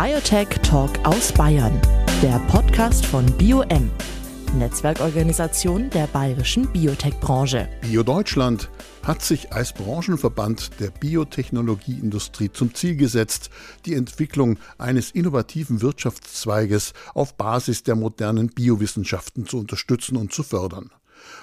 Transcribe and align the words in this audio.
Biotech 0.00 0.50
Talk 0.62 0.92
aus 1.02 1.32
Bayern, 1.32 1.76
der 2.22 2.38
Podcast 2.46 3.04
von 3.04 3.26
BioM, 3.36 3.90
Netzwerkorganisation 4.56 5.90
der 5.90 6.06
bayerischen 6.06 6.70
Biotech-Branche. 6.70 7.68
BioDeutschland 7.80 8.70
hat 9.02 9.22
sich 9.22 9.52
als 9.52 9.72
Branchenverband 9.72 10.78
der 10.78 10.92
Biotechnologieindustrie 10.92 12.52
zum 12.52 12.76
Ziel 12.76 12.94
gesetzt, 12.94 13.50
die 13.86 13.94
Entwicklung 13.94 14.60
eines 14.78 15.10
innovativen 15.10 15.82
Wirtschaftszweiges 15.82 16.92
auf 17.14 17.36
Basis 17.36 17.82
der 17.82 17.96
modernen 17.96 18.50
Biowissenschaften 18.50 19.46
zu 19.46 19.58
unterstützen 19.58 20.16
und 20.16 20.32
zu 20.32 20.44
fördern. 20.44 20.92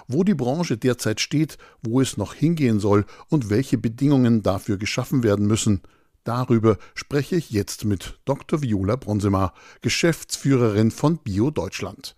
Wo 0.07 0.23
die 0.23 0.33
Branche 0.33 0.77
derzeit 0.77 1.19
steht, 1.19 1.57
wo 1.83 1.99
es 1.99 2.15
noch 2.15 2.33
hingehen 2.33 2.79
soll 2.79 3.03
und 3.27 3.49
welche 3.49 3.77
Bedingungen 3.77 4.43
dafür 4.43 4.77
geschaffen 4.77 5.23
werden 5.23 5.45
müssen, 5.45 5.81
Darüber 6.25 6.77
spreche 6.95 7.35
ich 7.35 7.51
jetzt 7.51 7.85
mit 7.85 8.17
Dr. 8.25 8.63
Viola 8.63 8.95
Bronsemar, 8.95 9.53
Geschäftsführerin 9.81 10.89
von 10.89 11.19
Bio 11.19 11.51
Deutschland. 11.51 12.15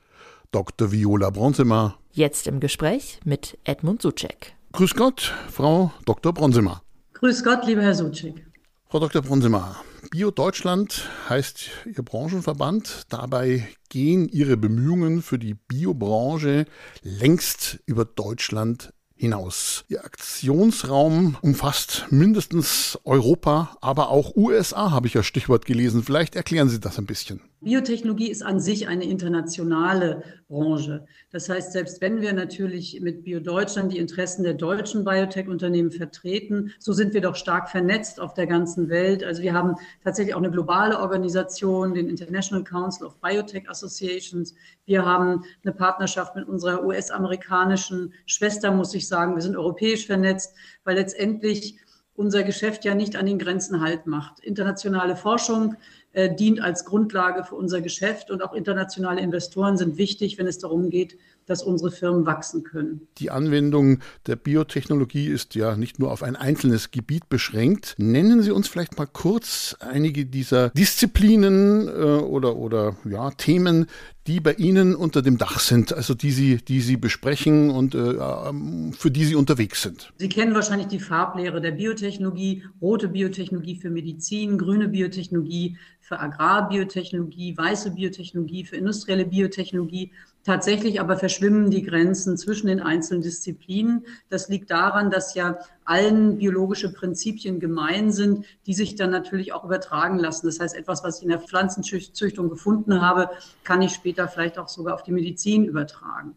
Dr. 0.51 0.93
Viola 0.93 1.29
Bronsemar. 1.29 1.99
Jetzt 2.13 2.47
im 2.47 2.61
Gespräch 2.61 3.19
mit 3.25 3.57
Edmund 3.65 4.01
Suchek. 4.01 4.55
Grüß 4.71 4.95
Gott, 4.95 5.33
Frau 5.51 5.91
Dr. 6.05 6.33
Bronsemar. 6.33 6.83
Grüß 7.15 7.43
Gott, 7.43 7.65
lieber 7.67 7.81
Herr 7.81 7.95
Suchek. 7.95 8.47
Frau 8.87 8.99
Dr. 8.99 9.21
Bronsemar, 9.21 9.83
Bio 10.09 10.31
Deutschland 10.31 11.09
heißt 11.27 11.69
Ihr 11.85 12.01
Branchenverband. 12.01 13.03
Dabei 13.09 13.67
gehen 13.89 14.29
Ihre 14.29 14.55
Bemühungen 14.55 15.21
für 15.21 15.37
die 15.37 15.55
Biobranche 15.55 16.65
längst 17.01 17.79
über 17.85 18.05
Deutschland 18.05 18.93
hinaus. 19.17 19.83
Ihr 19.87 20.03
Aktionsraum 20.05 21.37
umfasst 21.41 22.05
mindestens 22.09 22.99
Europa, 23.03 23.77
aber 23.81 24.09
auch 24.09 24.35
USA, 24.35 24.91
habe 24.91 25.07
ich 25.07 25.13
ja 25.13 25.23
Stichwort 25.23 25.65
gelesen. 25.65 26.03
Vielleicht 26.03 26.35
erklären 26.35 26.69
Sie 26.69 26.79
das 26.79 26.97
ein 26.97 27.05
bisschen. 27.05 27.41
Biotechnologie 27.67 28.31
ist 28.31 28.43
an 28.43 28.61
sich 28.61 28.87
eine 28.87 29.03
internationale 29.03 30.23
Branche. 30.47 31.05
Das 31.31 31.49
heißt, 31.49 31.73
selbst 31.73 31.99
wenn 31.99 32.21
wir 32.21 32.31
natürlich 32.31 33.01
mit 33.01 33.25
BioDeutschland 33.25 33.91
die 33.91 33.97
Interessen 33.97 34.43
der 34.43 34.53
deutschen 34.53 35.03
Biotech-Unternehmen 35.03 35.91
vertreten, 35.91 36.71
so 36.79 36.93
sind 36.93 37.13
wir 37.13 37.19
doch 37.19 37.35
stark 37.35 37.69
vernetzt 37.69 38.21
auf 38.21 38.33
der 38.33 38.47
ganzen 38.47 38.87
Welt. 38.87 39.21
Also 39.21 39.41
wir 39.41 39.51
haben 39.51 39.75
tatsächlich 40.01 40.33
auch 40.33 40.39
eine 40.39 40.49
globale 40.49 40.97
Organisation, 40.97 41.93
den 41.93 42.07
International 42.07 42.63
Council 42.63 43.05
of 43.05 43.19
Biotech 43.19 43.69
Associations. 43.69 44.55
Wir 44.85 45.05
haben 45.05 45.43
eine 45.65 45.73
Partnerschaft 45.73 46.37
mit 46.37 46.47
unserer 46.47 46.85
US-amerikanischen 46.85 48.13
Schwester, 48.27 48.71
muss 48.71 48.93
ich 48.93 49.09
sagen. 49.09 49.35
Wir 49.35 49.41
sind 49.41 49.57
europäisch 49.57 50.05
vernetzt, 50.05 50.55
weil 50.85 50.95
letztendlich 50.95 51.77
unser 52.17 52.43
Geschäft 52.43 52.83
ja 52.83 52.95
nicht 52.95 53.15
an 53.15 53.27
den 53.27 53.39
Grenzen 53.39 53.79
Halt 53.79 54.07
macht. 54.07 54.39
Internationale 54.39 55.15
Forschung 55.15 55.75
dient 56.17 56.61
als 56.61 56.85
Grundlage 56.85 57.43
für 57.43 57.55
unser 57.55 57.81
Geschäft. 57.81 58.31
Und 58.31 58.41
auch 58.41 58.53
internationale 58.53 59.21
Investoren 59.21 59.77
sind 59.77 59.97
wichtig, 59.97 60.37
wenn 60.37 60.47
es 60.47 60.57
darum 60.57 60.89
geht, 60.89 61.17
dass 61.47 61.63
unsere 61.63 61.91
Firmen 61.91 62.25
wachsen 62.25 62.63
können. 62.63 63.07
Die 63.17 63.31
Anwendung 63.31 63.99
der 64.27 64.35
Biotechnologie 64.35 65.27
ist 65.27 65.55
ja 65.55 65.75
nicht 65.75 65.97
nur 65.97 66.11
auf 66.11 66.21
ein 66.21 66.35
einzelnes 66.35 66.91
Gebiet 66.91 67.29
beschränkt. 67.29 67.95
Nennen 67.97 68.43
Sie 68.43 68.51
uns 68.51 68.67
vielleicht 68.67 68.97
mal 68.97 69.07
kurz 69.07 69.75
einige 69.79 70.25
dieser 70.25 70.69
Disziplinen 70.69 71.87
äh, 71.87 71.91
oder, 71.91 72.57
oder 72.57 72.97
ja, 73.09 73.31
Themen, 73.31 73.87
die 74.27 74.41
bei 74.41 74.53
Ihnen 74.53 74.93
unter 74.93 75.21
dem 75.21 75.37
Dach 75.37 75.59
sind, 75.59 75.93
also 75.93 76.13
die 76.13 76.31
Sie, 76.31 76.57
die 76.57 76.81
Sie 76.81 76.97
besprechen 76.97 77.69
und 77.69 77.95
äh, 77.95 77.99
ähm, 77.99 78.91
für 78.93 79.09
die 79.09 79.23
Sie 79.23 79.35
unterwegs 79.35 79.81
sind. 79.81 80.11
Sie 80.17 80.27
kennen 80.27 80.53
wahrscheinlich 80.53 80.87
die 80.87 80.99
Farblehre 80.99 81.61
der 81.61 81.71
Biotechnologie, 81.71 82.63
rote 82.81 83.07
Biotechnologie 83.07 83.77
für 83.77 83.89
Medizin, 83.89 84.57
grüne 84.57 84.89
Biotechnologie 84.89 85.77
für 86.01 86.19
Agrarbiotechnologie, 86.19 87.57
weiße 87.57 87.91
Biotechnologie 87.91 88.65
für 88.65 88.75
industrielle 88.75 89.25
Biotechnologie. 89.25 90.11
Tatsächlich 90.47 91.01
aber 91.01 91.17
verschwimmen 91.17 91.71
die 91.71 91.83
Grenzen 91.83 92.37
zwischen 92.37 92.67
den 92.67 92.79
einzelnen 92.79 93.21
Disziplinen. 93.21 94.05
Das 94.29 94.47
liegt 94.47 94.71
daran, 94.71 95.11
dass 95.11 95.35
ja 95.35 95.59
allen 95.83 96.37
biologische 96.37 96.93
Prinzipien 96.93 97.59
gemein 97.59 98.13
sind, 98.13 98.45
die 98.65 98.73
sich 98.73 98.95
dann 98.95 99.11
natürlich 99.11 99.51
auch 99.51 99.65
übertragen 99.65 100.17
lassen. 100.17 100.45
Das 100.45 100.61
heißt, 100.61 100.73
etwas, 100.73 101.03
was 101.03 101.17
ich 101.17 101.23
in 101.23 101.29
der 101.31 101.41
Pflanzenzüchtung 101.41 102.49
gefunden 102.49 103.01
habe, 103.01 103.29
kann 103.65 103.81
ich 103.81 103.91
später 103.91 104.29
vielleicht 104.29 104.57
auch 104.57 104.69
sogar 104.69 104.93
auf 104.93 105.03
die 105.03 105.11
Medizin 105.11 105.65
übertragen. 105.65 106.33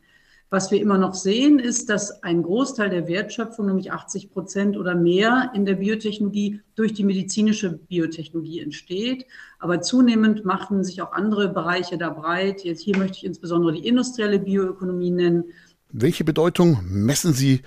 Was 0.53 0.73
wir 0.73 0.81
immer 0.81 0.99
noch 0.99 1.15
sehen, 1.15 1.61
ist, 1.61 1.89
dass 1.91 2.25
ein 2.25 2.43
Großteil 2.43 2.91
der 2.91 3.07
Wertschöpfung, 3.07 3.67
nämlich 3.67 3.93
80 3.93 4.33
Prozent 4.33 4.77
oder 4.77 4.97
mehr 4.97 5.53
in 5.55 5.65
der 5.65 5.77
Biotechnologie, 5.77 6.61
durch 6.75 6.93
die 6.93 7.05
medizinische 7.05 7.71
Biotechnologie 7.71 8.59
entsteht. 8.59 9.27
Aber 9.61 9.81
zunehmend 9.81 10.45
machen 10.45 10.83
sich 10.83 11.03
auch 11.03 11.13
andere 11.13 11.49
Bereiche 11.51 11.99
da 11.99 12.11
breit. 12.11 12.65
Jetzt 12.65 12.83
hier 12.83 12.97
möchte 12.97 13.19
ich 13.19 13.25
insbesondere 13.25 13.75
die 13.75 13.87
industrielle 13.87 14.41
Bioökonomie 14.41 15.13
nennen. 15.13 15.45
Welche 15.93 16.25
Bedeutung 16.25 16.81
messen 16.85 17.33
Sie 17.33 17.63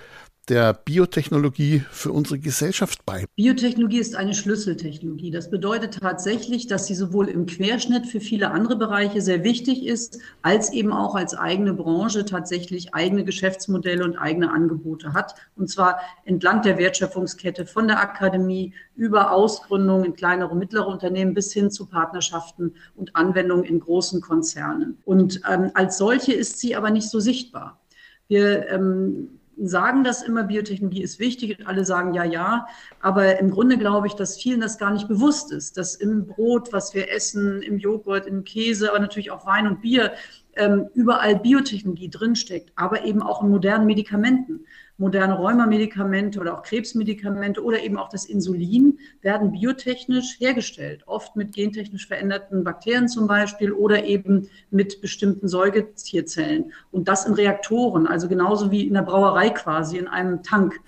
der 0.48 0.74
Biotechnologie 0.74 1.84
für 1.90 2.12
unsere 2.12 2.38
Gesellschaft 2.38 3.04
bei? 3.06 3.24
Biotechnologie 3.36 3.98
ist 3.98 4.16
eine 4.16 4.34
Schlüsseltechnologie. 4.34 5.30
Das 5.30 5.50
bedeutet 5.50 5.98
tatsächlich, 6.00 6.66
dass 6.66 6.86
sie 6.86 6.94
sowohl 6.94 7.28
im 7.28 7.46
Querschnitt 7.46 8.06
für 8.06 8.20
viele 8.20 8.50
andere 8.50 8.76
Bereiche 8.76 9.20
sehr 9.20 9.44
wichtig 9.44 9.86
ist, 9.86 10.18
als 10.42 10.72
eben 10.72 10.92
auch 10.92 11.14
als 11.14 11.34
eigene 11.34 11.72
Branche 11.72 12.24
tatsächlich 12.24 12.94
eigene 12.94 13.24
Geschäftsmodelle 13.24 14.04
und 14.04 14.16
eigene 14.16 14.50
Angebote 14.52 15.12
hat. 15.12 15.34
Und 15.56 15.70
zwar 15.70 16.00
entlang 16.24 16.62
der 16.62 16.78
Wertschöpfungskette 16.78 17.66
von 17.66 17.88
der 17.88 18.00
Akademie 18.00 18.74
über 18.96 19.32
Ausgründungen 19.32 20.04
in 20.04 20.14
kleinere 20.14 20.50
und 20.50 20.58
mittlere 20.58 20.86
Unternehmen 20.86 21.34
bis 21.34 21.52
hin 21.52 21.70
zu 21.70 21.86
Partnerschaften 21.86 22.74
und 22.94 23.16
Anwendungen 23.16 23.64
in 23.64 23.80
großen 23.80 24.20
Konzernen. 24.20 24.98
Und 25.04 25.40
ähm, 25.50 25.70
als 25.74 25.98
solche 25.98 26.32
ist 26.32 26.58
sie 26.58 26.76
aber 26.76 26.90
nicht 26.90 27.08
so 27.08 27.20
sichtbar. 27.20 27.80
Wir 28.28 28.68
ähm, 28.68 29.40
sagen 29.56 30.04
das 30.04 30.22
immer, 30.22 30.44
Biotechnologie 30.44 31.02
ist 31.02 31.18
wichtig 31.18 31.58
und 31.58 31.66
alle 31.66 31.84
sagen 31.84 32.14
ja, 32.14 32.24
ja. 32.24 32.66
Aber 33.00 33.38
im 33.38 33.50
Grunde 33.50 33.78
glaube 33.78 34.06
ich, 34.06 34.14
dass 34.14 34.36
vielen 34.36 34.60
das 34.60 34.78
gar 34.78 34.92
nicht 34.92 35.08
bewusst 35.08 35.52
ist, 35.52 35.76
dass 35.76 35.94
im 35.94 36.26
Brot, 36.26 36.72
was 36.72 36.94
wir 36.94 37.12
essen, 37.12 37.62
im 37.62 37.78
Joghurt, 37.78 38.26
im 38.26 38.44
Käse, 38.44 38.90
aber 38.90 39.00
natürlich 39.00 39.30
auch 39.30 39.46
Wein 39.46 39.66
und 39.66 39.80
Bier, 39.80 40.12
ähm, 40.56 40.88
überall 40.94 41.36
Biotechnologie 41.36 42.10
drinsteckt, 42.10 42.72
aber 42.76 43.04
eben 43.04 43.22
auch 43.22 43.42
in 43.42 43.50
modernen 43.50 43.86
Medikamenten 43.86 44.66
moderne 44.96 45.34
Rheumamedikamente 45.34 46.38
oder 46.38 46.56
auch 46.56 46.62
Krebsmedikamente 46.62 47.62
oder 47.62 47.82
eben 47.82 47.98
auch 47.98 48.08
das 48.08 48.26
Insulin 48.26 48.98
werden 49.22 49.52
biotechnisch 49.52 50.38
hergestellt, 50.38 51.02
oft 51.06 51.34
mit 51.34 51.52
gentechnisch 51.52 52.06
veränderten 52.06 52.62
Bakterien 52.62 53.08
zum 53.08 53.26
Beispiel 53.26 53.72
oder 53.72 54.04
eben 54.04 54.48
mit 54.70 55.00
bestimmten 55.00 55.48
Säugetierzellen 55.48 56.72
und 56.92 57.08
das 57.08 57.26
in 57.26 57.34
Reaktoren, 57.34 58.06
also 58.06 58.28
genauso 58.28 58.70
wie 58.70 58.86
in 58.86 58.94
der 58.94 59.02
Brauerei 59.02 59.50
quasi 59.50 59.98
in 59.98 60.06
einem 60.06 60.42
Tank. 60.42 60.80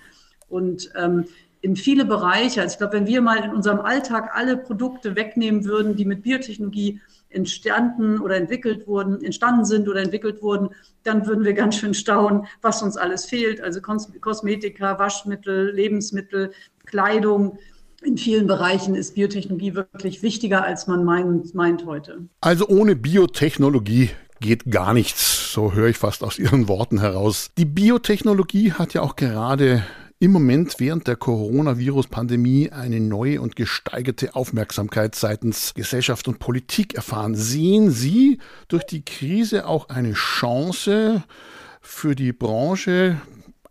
Und 0.48 0.90
ähm, 0.96 1.24
in 1.60 1.74
viele 1.74 2.04
Bereiche, 2.04 2.60
also 2.60 2.74
ich 2.74 2.78
glaube, 2.78 2.92
wenn 2.92 3.08
wir 3.08 3.20
mal 3.20 3.42
in 3.42 3.50
unserem 3.50 3.80
Alltag 3.80 4.30
alle 4.34 4.56
Produkte 4.56 5.16
wegnehmen 5.16 5.64
würden, 5.64 5.96
die 5.96 6.04
mit 6.04 6.22
Biotechnologie 6.22 7.00
entstanden 7.36 8.20
oder 8.20 8.36
entwickelt 8.36 8.86
wurden, 8.88 9.22
entstanden 9.22 9.64
sind 9.64 9.88
oder 9.88 10.02
entwickelt 10.02 10.42
wurden, 10.42 10.70
dann 11.04 11.26
würden 11.26 11.44
wir 11.44 11.52
ganz 11.52 11.76
schön 11.76 11.94
staunen, 11.94 12.46
was 12.62 12.82
uns 12.82 12.96
alles 12.96 13.26
fehlt. 13.26 13.60
Also 13.60 13.80
Kosmetika, 13.80 14.98
Waschmittel, 14.98 15.70
Lebensmittel, 15.72 16.52
Kleidung. 16.86 17.58
In 18.02 18.18
vielen 18.18 18.46
Bereichen 18.46 18.94
ist 18.94 19.14
Biotechnologie 19.14 19.74
wirklich 19.74 20.22
wichtiger, 20.22 20.64
als 20.64 20.86
man 20.86 21.04
meint, 21.04 21.54
meint 21.54 21.86
heute. 21.86 22.26
Also 22.40 22.66
ohne 22.68 22.96
Biotechnologie 22.96 24.10
geht 24.40 24.70
gar 24.70 24.92
nichts. 24.92 25.52
So 25.52 25.72
höre 25.72 25.88
ich 25.88 25.96
fast 25.96 26.22
aus 26.22 26.38
Ihren 26.38 26.68
Worten 26.68 27.00
heraus. 27.00 27.50
Die 27.56 27.64
Biotechnologie 27.64 28.72
hat 28.72 28.94
ja 28.94 29.02
auch 29.02 29.16
gerade 29.16 29.84
im 30.18 30.32
Moment 30.32 30.76
während 30.78 31.06
der 31.06 31.16
Coronavirus-Pandemie 31.16 32.70
eine 32.70 33.00
neue 33.00 33.40
und 33.42 33.54
gesteigerte 33.54 34.34
Aufmerksamkeit 34.34 35.14
seitens 35.14 35.74
Gesellschaft 35.74 36.26
und 36.26 36.38
Politik 36.38 36.94
erfahren. 36.94 37.34
Sehen 37.34 37.90
Sie 37.90 38.38
durch 38.68 38.84
die 38.84 39.04
Krise 39.04 39.66
auch 39.66 39.90
eine 39.90 40.14
Chance 40.14 41.22
für 41.82 42.14
die 42.14 42.32
Branche, 42.32 43.20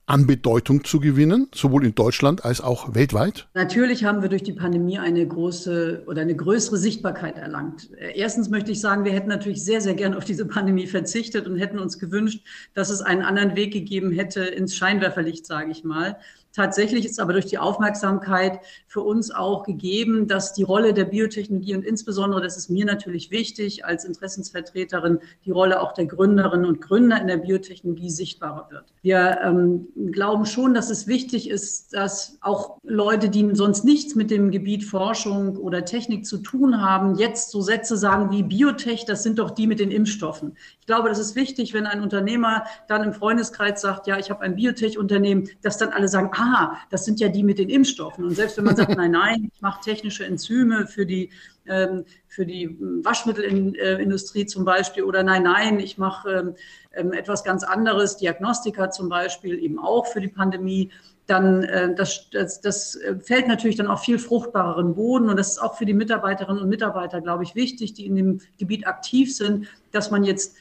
an 0.08 0.28
Bedeutung 0.28 0.84
zu 0.84 1.00
gewinnen, 1.00 1.48
sowohl 1.54 1.86
in 1.86 1.96
Deutschland 1.96 2.46
als 2.46 2.62
auch 2.62 2.94
weltweit? 2.94 3.48
Natürlich 3.56 4.04
haben 4.04 4.22
wir 4.22 4.30
durch 4.30 4.44
die 4.44 4.54
Pandemie 4.54 5.00
eine 5.00 5.28
große 5.28 6.04
oder 6.06 6.22
eine 6.22 6.36
größere 6.36 6.78
Sichtbarkeit 6.78 7.38
erlangt. 7.38 7.90
Erstens 8.14 8.50
möchte 8.50 8.72
ich 8.72 8.80
sagen, 8.80 9.04
wir 9.04 9.14
hätten 9.14 9.30
natürlich 9.30 9.64
sehr, 9.64 9.82
sehr 9.82 9.96
gern 9.96 10.14
auf 10.14 10.24
diese 10.24 10.46
Pandemie 10.46 10.86
verzichtet 10.86 11.48
und 11.48 11.58
hätten 11.58 11.80
uns 11.80 11.98
gewünscht, 11.98 12.46
dass 12.76 12.90
es 12.90 13.02
einen 13.02 13.24
anderen 13.24 13.56
Weg 13.56 13.74
gegeben 13.74 14.12
hätte 14.12 14.42
ins 14.42 14.76
Scheinwerferlicht, 14.76 15.46
sage 15.46 15.72
ich 15.72 15.84
mal. 15.84 16.18
Tatsächlich 16.56 17.06
ist 17.06 17.20
aber 17.20 17.34
durch 17.34 17.48
die 17.48 17.58
Aufmerksamkeit 17.58 18.62
für 18.88 19.02
uns 19.02 19.30
auch 19.30 19.64
gegeben, 19.64 20.26
dass 20.30 20.54
die 20.54 20.64
Rolle 20.64 20.94
der 20.94 21.04
Biotechnologie 21.04 21.76
und 21.76 21.84
insbesondere, 21.84 22.42
das 22.42 22.56
ist 22.56 22.70
mir 22.70 22.86
natürlich 22.86 23.30
wichtig 23.30 23.84
als 23.84 24.06
Interessensvertreterin, 24.06 25.20
die 25.44 25.52
Rolle 25.52 25.82
auch 25.82 25.92
der 25.92 26.06
Gründerinnen 26.06 26.66
und 26.66 26.80
Gründer 26.80 27.20
in 27.20 27.28
der 27.28 27.38
Biotechnologie 27.38 28.10
sichtbarer 28.10 28.70
wird. 28.72 28.86
Wir 29.02 29.40
ähm, 29.44 29.90
glauben 30.14 30.46
schon, 30.46 30.74
dass 30.74 30.90
es 30.90 31.08
wichtig 31.08 31.50
ist, 31.50 31.94
dass 31.94 32.38
auch 32.40 32.78
Leute, 32.84 33.28
die 33.28 33.50
sonst 33.54 33.84
nichts 33.84 34.16
mit 34.16 34.32
dem 34.32 34.50
Gebiet 34.50 34.86
Forschung 34.86 35.58
oder 35.58 35.84
Technik 35.84 36.26
zu 36.26 36.38
tun 36.38 36.82
haben, 36.82 37.16
jetzt 37.16 37.52
so 37.52 37.60
Sätze 37.60 37.98
sagen 37.98 38.32
wie 38.32 38.44
Biotech, 38.44 39.04
das 39.04 39.24
sind 39.24 39.40
doch 39.40 39.52
die 39.52 39.68
mit 39.68 39.82
den 39.82 39.92
Impfstoffen. 39.92 40.56
Ich 40.80 40.86
glaube, 40.86 41.10
das 41.10 41.20
ist 41.20 41.36
wichtig, 41.36 41.74
wenn 41.74 41.86
ein 41.86 42.02
Unternehmer 42.02 42.64
dann 42.88 43.04
im 43.04 43.12
Freundeskreis 43.14 43.82
sagt, 43.82 44.08
ja, 44.08 44.18
ich 44.18 44.30
habe 44.30 44.42
ein 44.42 44.56
Biotech-Unternehmen, 44.56 45.50
dass 45.62 45.78
dann 45.78 45.90
alle 45.90 46.08
sagen, 46.08 46.30
ah, 46.34 46.45
das 46.90 47.06
sind 47.06 47.20
ja 47.20 47.30
die 47.30 47.44
mit 47.44 47.60
den 47.60 47.70
Impfstoffen. 47.70 48.24
Und 48.24 48.36
selbst 48.36 48.58
wenn 48.58 48.66
man 48.66 48.76
sagt, 48.76 48.96
nein, 48.98 49.12
nein, 49.12 49.52
ich 49.54 49.62
mache 49.62 49.82
technische 49.84 50.26
Enzyme 50.26 50.88
für 50.88 51.06
die, 51.06 51.30
ähm, 51.68 52.06
für 52.28 52.46
die 52.46 52.78
Waschmittelindustrie 52.80 54.46
zum 54.46 54.66
Beispiel 54.66 55.04
oder 55.04 55.24
nein, 55.24 55.44
nein, 55.44 55.80
ich 55.80 55.98
mache 55.98 56.30
ähm, 56.30 56.56
ähm, 56.94 57.14
etwas 57.14 57.44
ganz 57.44 57.64
anderes, 57.64 58.18
Diagnostika 58.18 58.90
zum 58.92 59.10
Beispiel 59.10 59.60
eben 59.60 59.80
auch 59.80 60.08
für 60.08 60.22
die 60.22 60.28
Pandemie, 60.28 60.92
dann 61.28 61.64
äh, 61.64 61.94
das, 61.96 62.30
das, 62.32 62.62
das 62.62 63.00
fällt 63.22 63.48
natürlich 63.48 63.76
dann 63.78 63.88
auf 63.88 64.02
viel 64.02 64.20
fruchtbareren 64.20 64.96
Boden. 64.96 65.30
Und 65.30 65.38
das 65.38 65.54
ist 65.54 65.60
auch 65.60 65.76
für 65.76 65.86
die 65.86 65.94
Mitarbeiterinnen 65.94 66.62
und 66.62 66.70
Mitarbeiter, 66.70 67.22
glaube 67.22 67.44
ich, 67.44 67.56
wichtig, 67.56 67.94
die 67.94 68.06
in 68.06 68.16
dem 68.16 68.42
Gebiet 68.60 68.88
aktiv 68.88 69.36
sind, 69.36 69.68
dass 69.92 70.12
man 70.12 70.24
jetzt 70.24 70.56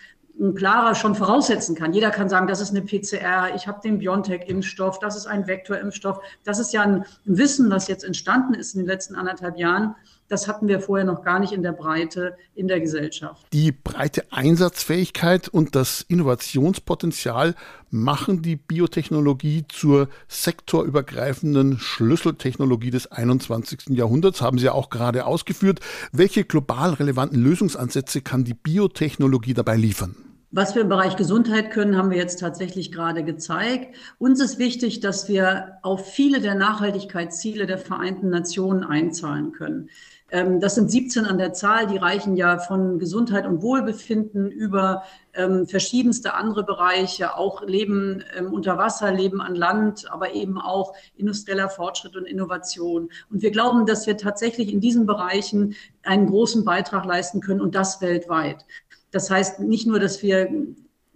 klarer 0.54 0.94
schon 0.94 1.14
voraussetzen 1.14 1.74
kann. 1.74 1.92
Jeder 1.92 2.10
kann 2.10 2.28
sagen, 2.28 2.46
das 2.46 2.60
ist 2.60 2.70
eine 2.70 2.82
PCR, 2.82 3.54
ich 3.54 3.66
habe 3.66 3.80
den 3.82 3.98
BioNTech-Impfstoff, 3.98 4.98
das 4.98 5.16
ist 5.16 5.26
ein 5.26 5.46
Vektor-Impfstoff. 5.46 6.20
Das 6.42 6.58
ist 6.58 6.72
ja 6.72 6.82
ein 6.82 7.04
Wissen, 7.24 7.70
was 7.70 7.88
jetzt 7.88 8.04
entstanden 8.04 8.54
ist 8.54 8.74
in 8.74 8.80
den 8.80 8.88
letzten 8.88 9.14
anderthalb 9.14 9.56
Jahren. 9.58 9.94
Das 10.28 10.48
hatten 10.48 10.68
wir 10.68 10.80
vorher 10.80 11.04
noch 11.04 11.22
gar 11.22 11.38
nicht 11.38 11.52
in 11.52 11.62
der 11.62 11.72
Breite 11.72 12.36
in 12.54 12.66
der 12.66 12.80
Gesellschaft. 12.80 13.46
Die 13.52 13.72
breite 13.72 14.24
Einsatzfähigkeit 14.30 15.48
und 15.48 15.76
das 15.76 16.00
Innovationspotenzial 16.08 17.54
machen 17.90 18.40
die 18.40 18.56
Biotechnologie 18.56 19.64
zur 19.68 20.08
sektorübergreifenden 20.28 21.78
Schlüsseltechnologie 21.78 22.90
des 22.90 23.12
21. 23.12 23.90
Jahrhunderts, 23.90 24.40
haben 24.40 24.58
Sie 24.58 24.64
ja 24.64 24.72
auch 24.72 24.88
gerade 24.88 25.26
ausgeführt. 25.26 25.80
Welche 26.10 26.44
global 26.44 26.94
relevanten 26.94 27.42
Lösungsansätze 27.42 28.22
kann 28.22 28.44
die 28.44 28.54
Biotechnologie 28.54 29.54
dabei 29.54 29.76
liefern? 29.76 30.16
Was 30.56 30.76
wir 30.76 30.82
im 30.82 30.88
Bereich 30.88 31.16
Gesundheit 31.16 31.72
können, 31.72 31.96
haben 31.96 32.12
wir 32.12 32.16
jetzt 32.16 32.38
tatsächlich 32.38 32.92
gerade 32.92 33.24
gezeigt. 33.24 33.96
Uns 34.18 34.40
ist 34.40 34.60
wichtig, 34.60 35.00
dass 35.00 35.28
wir 35.28 35.78
auf 35.82 36.12
viele 36.12 36.40
der 36.40 36.54
Nachhaltigkeitsziele 36.54 37.66
der 37.66 37.76
Vereinten 37.76 38.30
Nationen 38.30 38.84
einzahlen 38.84 39.50
können. 39.50 39.90
Ähm, 40.30 40.60
das 40.60 40.76
sind 40.76 40.90
17 40.90 41.24
an 41.26 41.38
der 41.38 41.54
Zahl, 41.54 41.88
die 41.88 41.96
reichen 41.96 42.36
ja 42.36 42.58
von 42.58 42.98
Gesundheit 42.98 43.46
und 43.46 43.62
Wohlbefinden 43.62 44.50
über 44.50 45.02
ähm, 45.34 45.66
verschiedenste 45.66 46.34
andere 46.34 46.64
Bereiche, 46.64 47.36
auch 47.36 47.62
Leben 47.62 48.24
ähm, 48.36 48.52
unter 48.52 48.78
Wasser, 48.78 49.12
Leben 49.12 49.40
an 49.40 49.54
Land, 49.54 50.10
aber 50.10 50.34
eben 50.34 50.60
auch 50.60 50.94
industrieller 51.16 51.68
Fortschritt 51.68 52.16
und 52.16 52.26
Innovation. 52.26 53.10
Und 53.30 53.42
wir 53.42 53.50
glauben, 53.50 53.86
dass 53.86 54.06
wir 54.06 54.16
tatsächlich 54.16 54.72
in 54.72 54.80
diesen 54.80 55.06
Bereichen 55.06 55.74
einen 56.02 56.26
großen 56.26 56.64
Beitrag 56.64 57.04
leisten 57.04 57.40
können 57.40 57.60
und 57.60 57.74
das 57.74 58.00
weltweit. 58.00 58.64
Das 59.14 59.30
heißt 59.30 59.60
nicht 59.60 59.86
nur, 59.86 60.00
dass 60.00 60.24
wir 60.24 60.50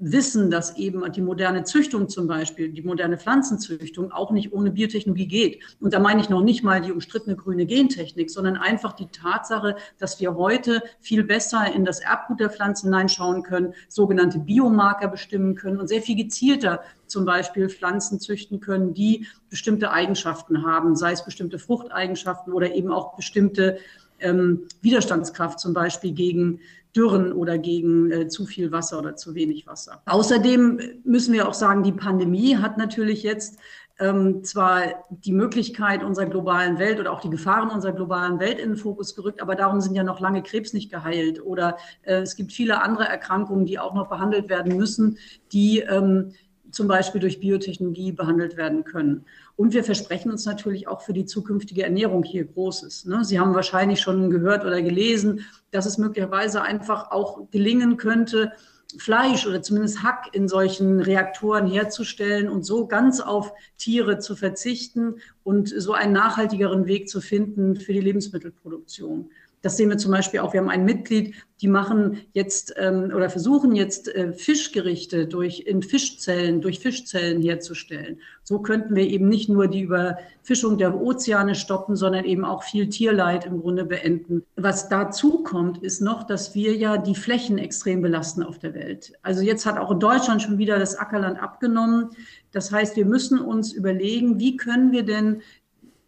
wissen, 0.00 0.52
dass 0.52 0.76
eben 0.76 1.10
die 1.10 1.20
moderne 1.20 1.64
Züchtung 1.64 2.08
zum 2.08 2.28
Beispiel, 2.28 2.68
die 2.68 2.82
moderne 2.82 3.18
Pflanzenzüchtung 3.18 4.12
auch 4.12 4.30
nicht 4.30 4.52
ohne 4.52 4.70
Biotechnologie 4.70 5.26
geht. 5.26 5.64
Und 5.80 5.92
da 5.92 5.98
meine 5.98 6.20
ich 6.20 6.28
noch 6.28 6.40
nicht 6.40 6.62
mal 6.62 6.80
die 6.80 6.92
umstrittene 6.92 7.34
grüne 7.34 7.66
Gentechnik, 7.66 8.30
sondern 8.30 8.56
einfach 8.56 8.92
die 8.92 9.08
Tatsache, 9.08 9.74
dass 9.98 10.20
wir 10.20 10.36
heute 10.36 10.80
viel 11.00 11.24
besser 11.24 11.74
in 11.74 11.84
das 11.84 11.98
Erbgut 11.98 12.38
der 12.38 12.50
Pflanzen 12.50 12.86
hineinschauen 12.86 13.42
können, 13.42 13.74
sogenannte 13.88 14.38
Biomarker 14.38 15.08
bestimmen 15.08 15.56
können 15.56 15.78
und 15.78 15.88
sehr 15.88 16.00
viel 16.00 16.14
gezielter 16.14 16.82
zum 17.08 17.24
Beispiel 17.24 17.68
Pflanzen 17.68 18.20
züchten 18.20 18.60
können, 18.60 18.94
die 18.94 19.26
bestimmte 19.50 19.90
Eigenschaften 19.90 20.64
haben, 20.64 20.94
sei 20.94 21.10
es 21.10 21.24
bestimmte 21.24 21.58
Fruchteigenschaften 21.58 22.52
oder 22.52 22.72
eben 22.72 22.92
auch 22.92 23.16
bestimmte 23.16 23.78
ähm, 24.20 24.66
Widerstandskraft 24.82 25.58
zum 25.60 25.72
Beispiel 25.72 26.12
gegen 26.12 26.60
Dürren 26.98 27.32
oder 27.32 27.58
gegen 27.58 28.10
äh, 28.10 28.26
zu 28.26 28.44
viel 28.44 28.72
Wasser 28.72 28.98
oder 28.98 29.14
zu 29.14 29.36
wenig 29.36 29.68
Wasser. 29.68 30.02
Außerdem 30.06 30.80
müssen 31.04 31.32
wir 31.32 31.48
auch 31.48 31.54
sagen, 31.54 31.84
die 31.84 31.92
Pandemie 31.92 32.56
hat 32.56 32.76
natürlich 32.76 33.22
jetzt 33.22 33.60
ähm, 34.00 34.42
zwar 34.42 34.82
die 35.10 35.32
Möglichkeit 35.32 36.02
unserer 36.02 36.26
globalen 36.26 36.78
Welt 36.80 36.98
oder 36.98 37.12
auch 37.12 37.20
die 37.20 37.30
Gefahren 37.30 37.70
unserer 37.70 37.92
globalen 37.92 38.40
Welt 38.40 38.58
in 38.58 38.70
den 38.70 38.76
Fokus 38.76 39.14
gerückt, 39.14 39.40
aber 39.40 39.54
darum 39.54 39.80
sind 39.80 39.94
ja 39.94 40.02
noch 40.02 40.18
lange 40.18 40.42
Krebs 40.42 40.72
nicht 40.72 40.90
geheilt 40.90 41.40
oder 41.44 41.76
äh, 42.02 42.16
es 42.16 42.34
gibt 42.34 42.52
viele 42.52 42.82
andere 42.82 43.04
Erkrankungen, 43.04 43.64
die 43.64 43.78
auch 43.78 43.94
noch 43.94 44.08
behandelt 44.08 44.48
werden 44.48 44.76
müssen, 44.76 45.18
die 45.52 45.80
ähm, 45.80 46.32
zum 46.70 46.88
Beispiel 46.88 47.20
durch 47.20 47.40
Biotechnologie 47.40 48.12
behandelt 48.12 48.56
werden 48.56 48.84
können. 48.84 49.24
Und 49.56 49.74
wir 49.74 49.84
versprechen 49.84 50.30
uns 50.30 50.44
natürlich 50.46 50.88
auch 50.88 51.02
für 51.02 51.12
die 51.12 51.24
zukünftige 51.24 51.82
Ernährung 51.82 52.22
hier 52.22 52.44
Großes. 52.44 53.06
Ne? 53.06 53.24
Sie 53.24 53.40
haben 53.40 53.54
wahrscheinlich 53.54 54.00
schon 54.00 54.30
gehört 54.30 54.64
oder 54.64 54.82
gelesen, 54.82 55.44
dass 55.70 55.86
es 55.86 55.98
möglicherweise 55.98 56.62
einfach 56.62 57.10
auch 57.10 57.50
gelingen 57.50 57.96
könnte, 57.96 58.52
Fleisch 58.96 59.46
oder 59.46 59.60
zumindest 59.60 60.02
Hack 60.02 60.30
in 60.32 60.48
solchen 60.48 61.00
Reaktoren 61.00 61.66
herzustellen 61.66 62.48
und 62.48 62.64
so 62.64 62.86
ganz 62.86 63.20
auf 63.20 63.52
Tiere 63.76 64.18
zu 64.18 64.34
verzichten 64.34 65.16
und 65.44 65.68
so 65.68 65.92
einen 65.92 66.14
nachhaltigeren 66.14 66.86
Weg 66.86 67.08
zu 67.10 67.20
finden 67.20 67.76
für 67.76 67.92
die 67.92 68.00
Lebensmittelproduktion. 68.00 69.30
Das 69.68 69.76
sehen 69.76 69.90
wir 69.90 69.98
zum 69.98 70.12
Beispiel 70.12 70.40
auch. 70.40 70.54
Wir 70.54 70.60
haben 70.60 70.70
ein 70.70 70.86
Mitglied, 70.86 71.34
die 71.60 71.68
machen 71.68 72.22
jetzt 72.32 72.72
ähm, 72.78 73.12
oder 73.14 73.28
versuchen 73.28 73.76
jetzt 73.76 74.08
äh, 74.08 74.32
Fischgerichte 74.32 75.26
durch 75.26 75.60
in 75.66 75.82
Fischzellen, 75.82 76.62
durch 76.62 76.78
Fischzellen 76.78 77.42
herzustellen. 77.42 78.18
So 78.44 78.60
könnten 78.60 78.96
wir 78.96 79.06
eben 79.06 79.28
nicht 79.28 79.50
nur 79.50 79.68
die 79.68 79.82
Überfischung 79.82 80.78
der 80.78 80.98
Ozeane 80.98 81.54
stoppen, 81.54 81.96
sondern 81.96 82.24
eben 82.24 82.46
auch 82.46 82.62
viel 82.62 82.88
Tierleid 82.88 83.44
im 83.44 83.60
Grunde 83.60 83.84
beenden. 83.84 84.42
Was 84.56 84.88
dazu 84.88 85.42
kommt, 85.42 85.82
ist 85.82 86.00
noch, 86.00 86.22
dass 86.22 86.54
wir 86.54 86.74
ja 86.74 86.96
die 86.96 87.14
Flächen 87.14 87.58
extrem 87.58 88.00
belasten 88.00 88.42
auf 88.42 88.58
der 88.58 88.72
Welt. 88.72 89.12
Also 89.20 89.42
jetzt 89.42 89.66
hat 89.66 89.76
auch 89.76 89.90
in 89.90 90.00
Deutschland 90.00 90.40
schon 90.40 90.56
wieder 90.56 90.78
das 90.78 90.96
Ackerland 90.96 91.42
abgenommen. 91.42 92.08
Das 92.52 92.72
heißt, 92.72 92.96
wir 92.96 93.04
müssen 93.04 93.38
uns 93.38 93.74
überlegen, 93.74 94.40
wie 94.40 94.56
können 94.56 94.92
wir 94.92 95.02
denn 95.02 95.42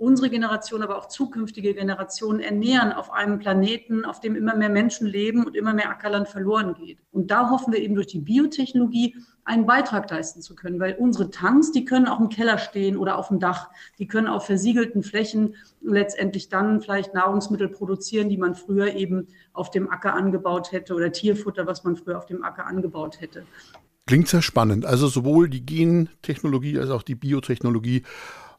unsere 0.01 0.31
Generation, 0.31 0.83
aber 0.83 0.97
auch 0.97 1.09
zukünftige 1.09 1.75
Generationen 1.75 2.41
ernähren 2.41 2.93
auf 2.93 3.13
einem 3.13 3.39
Planeten, 3.39 4.07
auf 4.07 4.19
dem 4.19 4.35
immer 4.35 4.57
mehr 4.57 4.71
Menschen 4.71 5.07
leben 5.07 5.45
und 5.45 5.55
immer 5.55 5.75
mehr 5.75 5.91
Ackerland 5.91 6.27
verloren 6.27 6.75
geht. 6.75 6.99
Und 7.13 7.31
da 7.31 7.51
hoffen 7.51 7.73
wir 7.73 7.81
eben 7.81 7.95
durch 7.95 8.07
die 8.07 8.19
Biotechnologie 8.19 9.15
einen 9.45 9.67
Beitrag 9.67 10.11
leisten 10.11 10.41
zu 10.41 10.55
können, 10.55 10.81
weil 10.81 10.95
unsere 10.95 11.31
Tanks, 11.31 11.73
die 11.73 11.85
können 11.85 12.07
auch 12.07 12.19
im 12.19 12.31
Keller 12.31 12.57
stehen 12.57 12.97
oder 12.97 13.19
auf 13.19 13.29
dem 13.29 13.41
Dach, 13.41 13.69
die 13.99 14.07
können 14.07 14.27
auf 14.27 14.47
versiegelten 14.47 15.03
Flächen 15.03 15.55
letztendlich 15.83 16.49
dann 16.49 16.81
vielleicht 16.81 17.13
Nahrungsmittel 17.13 17.69
produzieren, 17.69 18.31
die 18.31 18.39
man 18.39 18.55
früher 18.55 18.95
eben 18.95 19.29
auf 19.53 19.71
dem 19.71 19.91
Acker 19.91 20.15
angebaut 20.15 20.73
hätte 20.73 20.95
oder 20.95 21.13
Tierfutter, 21.13 21.67
was 21.67 21.85
man 21.85 21.97
früher 21.97 22.17
auf 22.17 22.27
dem 22.27 22.43
Acker 22.43 22.67
angebaut 22.67 23.21
hätte. 23.21 23.45
Klingt 24.07 24.29
sehr 24.29 24.43
spannend. 24.43 24.87
Also 24.87 25.09
sowohl 25.09 25.49
die 25.51 25.65
Gentechnologie 25.65 26.79
als 26.79 26.91
auch 26.91 27.03
die 27.03 27.15
Biotechnologie 27.15 28.03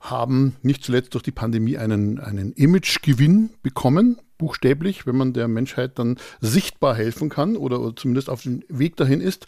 haben 0.01 0.55
nicht 0.61 0.83
zuletzt 0.83 1.13
durch 1.13 1.23
die 1.23 1.31
Pandemie 1.31 1.77
einen, 1.77 2.19
einen 2.19 2.51
Imagegewinn 2.53 3.51
bekommen, 3.63 4.17
buchstäblich, 4.37 5.05
wenn 5.05 5.15
man 5.15 5.33
der 5.33 5.47
Menschheit 5.47 5.97
dann 5.99 6.17
sichtbar 6.41 6.95
helfen 6.95 7.29
kann 7.29 7.55
oder, 7.55 7.79
oder 7.79 7.95
zumindest 7.95 8.29
auf 8.29 8.41
dem 8.41 8.63
Weg 8.67 8.97
dahin 8.97 9.21
ist. 9.21 9.47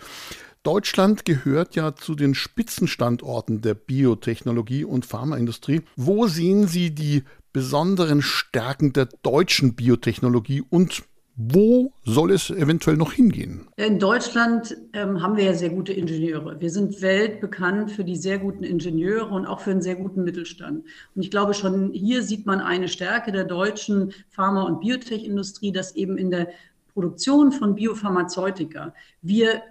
Deutschland 0.61 1.25
gehört 1.25 1.75
ja 1.75 1.95
zu 1.95 2.15
den 2.15 2.35
Spitzenstandorten 2.35 3.61
der 3.61 3.73
Biotechnologie 3.73 4.85
und 4.85 5.05
Pharmaindustrie. 5.05 5.81
Wo 5.97 6.27
sehen 6.27 6.67
Sie 6.67 6.95
die 6.95 7.23
besonderen 7.51 8.21
Stärken 8.21 8.93
der 8.93 9.07
deutschen 9.23 9.75
Biotechnologie 9.75 10.61
und 10.61 11.03
wo 11.35 11.91
soll 12.05 12.31
es 12.31 12.51
eventuell 12.51 12.95
noch 12.95 13.13
hingehen? 13.13 13.67
In 13.75 13.97
Deutschland 13.97 14.77
ähm, 14.93 15.21
haben 15.21 15.35
wir 15.35 15.45
ja 15.45 15.53
sehr 15.53 15.71
gute 15.71 15.91
Ingenieure. 15.91 16.61
Wir 16.61 16.69
sind 16.69 17.01
weltbekannt 17.01 17.91
für 17.91 18.03
die 18.03 18.15
sehr 18.15 18.37
guten 18.37 18.63
Ingenieure 18.63 19.25
und 19.25 19.47
auch 19.47 19.59
für 19.59 19.71
einen 19.71 19.81
sehr 19.81 19.95
guten 19.95 20.23
Mittelstand. 20.23 20.85
Und 21.15 21.21
ich 21.21 21.31
glaube, 21.31 21.55
schon 21.55 21.91
hier 21.91 22.21
sieht 22.21 22.45
man 22.45 22.61
eine 22.61 22.87
Stärke 22.87 23.31
der 23.31 23.45
deutschen 23.45 24.13
Pharma- 24.29 24.63
und 24.63 24.81
Biotech-Industrie, 24.81 25.71
dass 25.71 25.95
eben 25.95 26.17
in 26.17 26.29
der 26.29 26.49
Produktion 26.93 27.51
von 27.51 27.73
Biopharmazeutika 27.73 28.93
wir 29.23 29.63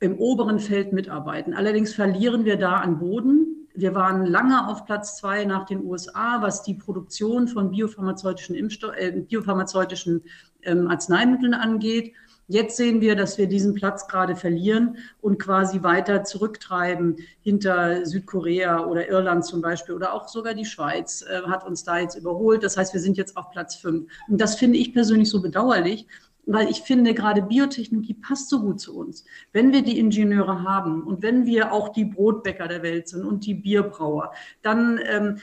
im 0.00 0.16
oberen 0.18 0.58
Feld 0.58 0.94
mitarbeiten. 0.94 1.52
Allerdings 1.52 1.92
verlieren 1.92 2.46
wir 2.46 2.56
da 2.56 2.76
an 2.76 2.98
Boden 2.98 3.59
wir 3.74 3.94
waren 3.94 4.26
lange 4.26 4.68
auf 4.68 4.84
Platz 4.84 5.16
zwei 5.16 5.44
nach 5.44 5.64
den 5.64 5.84
USA, 5.84 6.42
was 6.42 6.62
die 6.62 6.74
Produktion 6.74 7.48
von 7.48 7.70
biopharmazeutischen, 7.70 8.54
Impfstoff, 8.54 8.94
äh, 8.96 9.12
biopharmazeutischen 9.12 10.22
ähm, 10.62 10.88
Arzneimitteln 10.88 11.54
angeht. 11.54 12.12
Jetzt 12.48 12.76
sehen 12.76 13.00
wir, 13.00 13.14
dass 13.14 13.38
wir 13.38 13.46
diesen 13.46 13.74
Platz 13.74 14.08
gerade 14.08 14.34
verlieren 14.34 14.98
und 15.20 15.38
quasi 15.38 15.84
weiter 15.84 16.24
zurücktreiben 16.24 17.16
hinter 17.42 18.04
Südkorea 18.04 18.86
oder 18.86 19.08
Irland 19.08 19.44
zum 19.44 19.60
Beispiel 19.60 19.94
oder 19.94 20.12
auch 20.12 20.26
sogar 20.26 20.54
die 20.54 20.64
Schweiz 20.64 21.22
äh, 21.22 21.42
hat 21.42 21.64
uns 21.64 21.84
da 21.84 21.98
jetzt 21.98 22.16
überholt. 22.16 22.64
Das 22.64 22.76
heißt, 22.76 22.92
wir 22.92 23.00
sind 23.00 23.16
jetzt 23.16 23.36
auf 23.36 23.50
Platz 23.50 23.76
fünf. 23.76 24.10
Und 24.28 24.40
das 24.40 24.56
finde 24.56 24.78
ich 24.78 24.92
persönlich 24.92 25.30
so 25.30 25.40
bedauerlich, 25.40 26.08
weil 26.46 26.68
ich 26.68 26.82
finde, 26.82 27.14
gerade 27.14 27.42
Biotechnologie 27.42 28.14
passt 28.14 28.48
so 28.48 28.60
gut 28.60 28.80
zu 28.80 28.96
uns. 28.96 29.24
Wenn 29.52 29.72
wir 29.72 29.82
die 29.82 29.98
Ingenieure 29.98 30.62
haben 30.62 31.02
und 31.02 31.22
wenn 31.22 31.46
wir 31.46 31.72
auch 31.72 31.90
die 31.90 32.04
Brotbäcker 32.04 32.68
der 32.68 32.82
Welt 32.82 33.08
sind 33.08 33.24
und 33.24 33.46
die 33.46 33.54
Bierbrauer, 33.54 34.32
dann 34.62 34.98
ähm, 35.04 35.38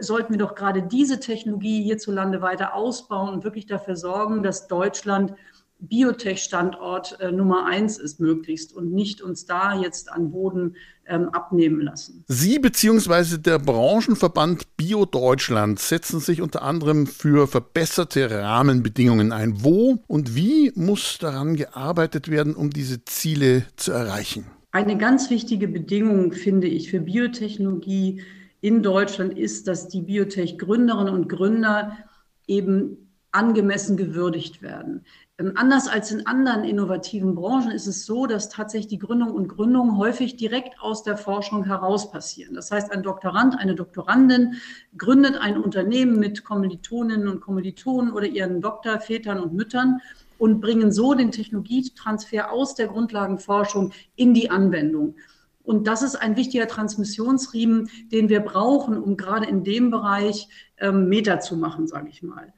sollten 0.00 0.32
wir 0.32 0.38
doch 0.38 0.54
gerade 0.54 0.82
diese 0.82 1.20
Technologie 1.20 1.82
hierzulande 1.82 2.42
weiter 2.42 2.74
ausbauen 2.74 3.32
und 3.32 3.44
wirklich 3.44 3.66
dafür 3.66 3.96
sorgen, 3.96 4.42
dass 4.42 4.66
Deutschland 4.66 5.34
Biotech-Standort 5.82 7.18
äh, 7.20 7.32
Nummer 7.32 7.66
eins 7.66 7.98
ist 7.98 8.20
möglichst 8.20 8.72
und 8.72 8.92
nicht 8.92 9.20
uns 9.20 9.46
da 9.46 9.80
jetzt 9.80 10.10
an 10.10 10.30
Boden 10.30 10.76
ähm, 11.06 11.28
abnehmen 11.30 11.80
lassen. 11.80 12.24
Sie 12.28 12.58
bzw. 12.60 13.38
der 13.38 13.58
Branchenverband 13.58 14.76
Bio 14.76 15.04
Deutschland 15.04 15.80
setzen 15.80 16.20
sich 16.20 16.40
unter 16.40 16.62
anderem 16.62 17.08
für 17.08 17.48
verbesserte 17.48 18.30
Rahmenbedingungen 18.30 19.32
ein. 19.32 19.64
Wo 19.64 19.98
und 20.06 20.36
wie 20.36 20.72
muss 20.76 21.18
daran 21.18 21.56
gearbeitet 21.56 22.30
werden, 22.30 22.54
um 22.54 22.70
diese 22.70 23.04
Ziele 23.04 23.64
zu 23.76 23.90
erreichen? 23.90 24.46
Eine 24.70 24.96
ganz 24.96 25.30
wichtige 25.30 25.68
Bedingung, 25.68 26.32
finde 26.32 26.68
ich, 26.68 26.90
für 26.90 27.00
Biotechnologie 27.00 28.22
in 28.60 28.82
Deutschland 28.82 29.36
ist, 29.36 29.66
dass 29.66 29.88
die 29.88 30.02
Biotech-Gründerinnen 30.02 31.12
und 31.12 31.28
Gründer 31.28 31.98
eben 32.46 32.96
angemessen 33.32 33.96
gewürdigt 33.96 34.62
werden. 34.62 35.04
Ähm, 35.42 35.52
anders 35.56 35.88
als 35.88 36.12
in 36.12 36.26
anderen 36.26 36.64
innovativen 36.64 37.34
Branchen 37.34 37.72
ist 37.72 37.86
es 37.86 38.06
so, 38.06 38.26
dass 38.26 38.48
tatsächlich 38.48 38.88
die 38.88 38.98
Gründung 38.98 39.32
und 39.32 39.48
Gründung 39.48 39.98
häufig 39.98 40.36
direkt 40.36 40.80
aus 40.80 41.02
der 41.02 41.16
Forschung 41.16 41.64
heraus 41.64 42.10
passieren. 42.10 42.54
Das 42.54 42.70
heißt, 42.70 42.92
ein 42.92 43.02
Doktorand, 43.02 43.58
eine 43.58 43.74
Doktorandin 43.74 44.54
gründet 44.96 45.36
ein 45.40 45.58
Unternehmen 45.58 46.18
mit 46.18 46.44
Kommilitoninnen 46.44 47.28
und 47.28 47.40
Kommilitonen 47.40 48.12
oder 48.12 48.26
ihren 48.26 48.60
Doktorvätern 48.60 49.40
und 49.40 49.52
Müttern 49.52 50.00
und 50.38 50.60
bringen 50.60 50.92
so 50.92 51.14
den 51.14 51.32
Technologietransfer 51.32 52.50
aus 52.50 52.74
der 52.74 52.88
Grundlagenforschung 52.88 53.92
in 54.16 54.34
die 54.34 54.50
Anwendung. 54.50 55.16
Und 55.64 55.86
das 55.86 56.02
ist 56.02 56.16
ein 56.16 56.36
wichtiger 56.36 56.66
Transmissionsriemen, 56.66 57.88
den 58.10 58.28
wir 58.28 58.40
brauchen, 58.40 58.98
um 58.98 59.16
gerade 59.16 59.46
in 59.46 59.62
dem 59.62 59.90
Bereich 59.90 60.48
ähm, 60.78 61.08
Meter 61.08 61.38
zu 61.38 61.56
machen, 61.56 61.86
sage 61.86 62.08
ich 62.08 62.22
mal. 62.22 62.52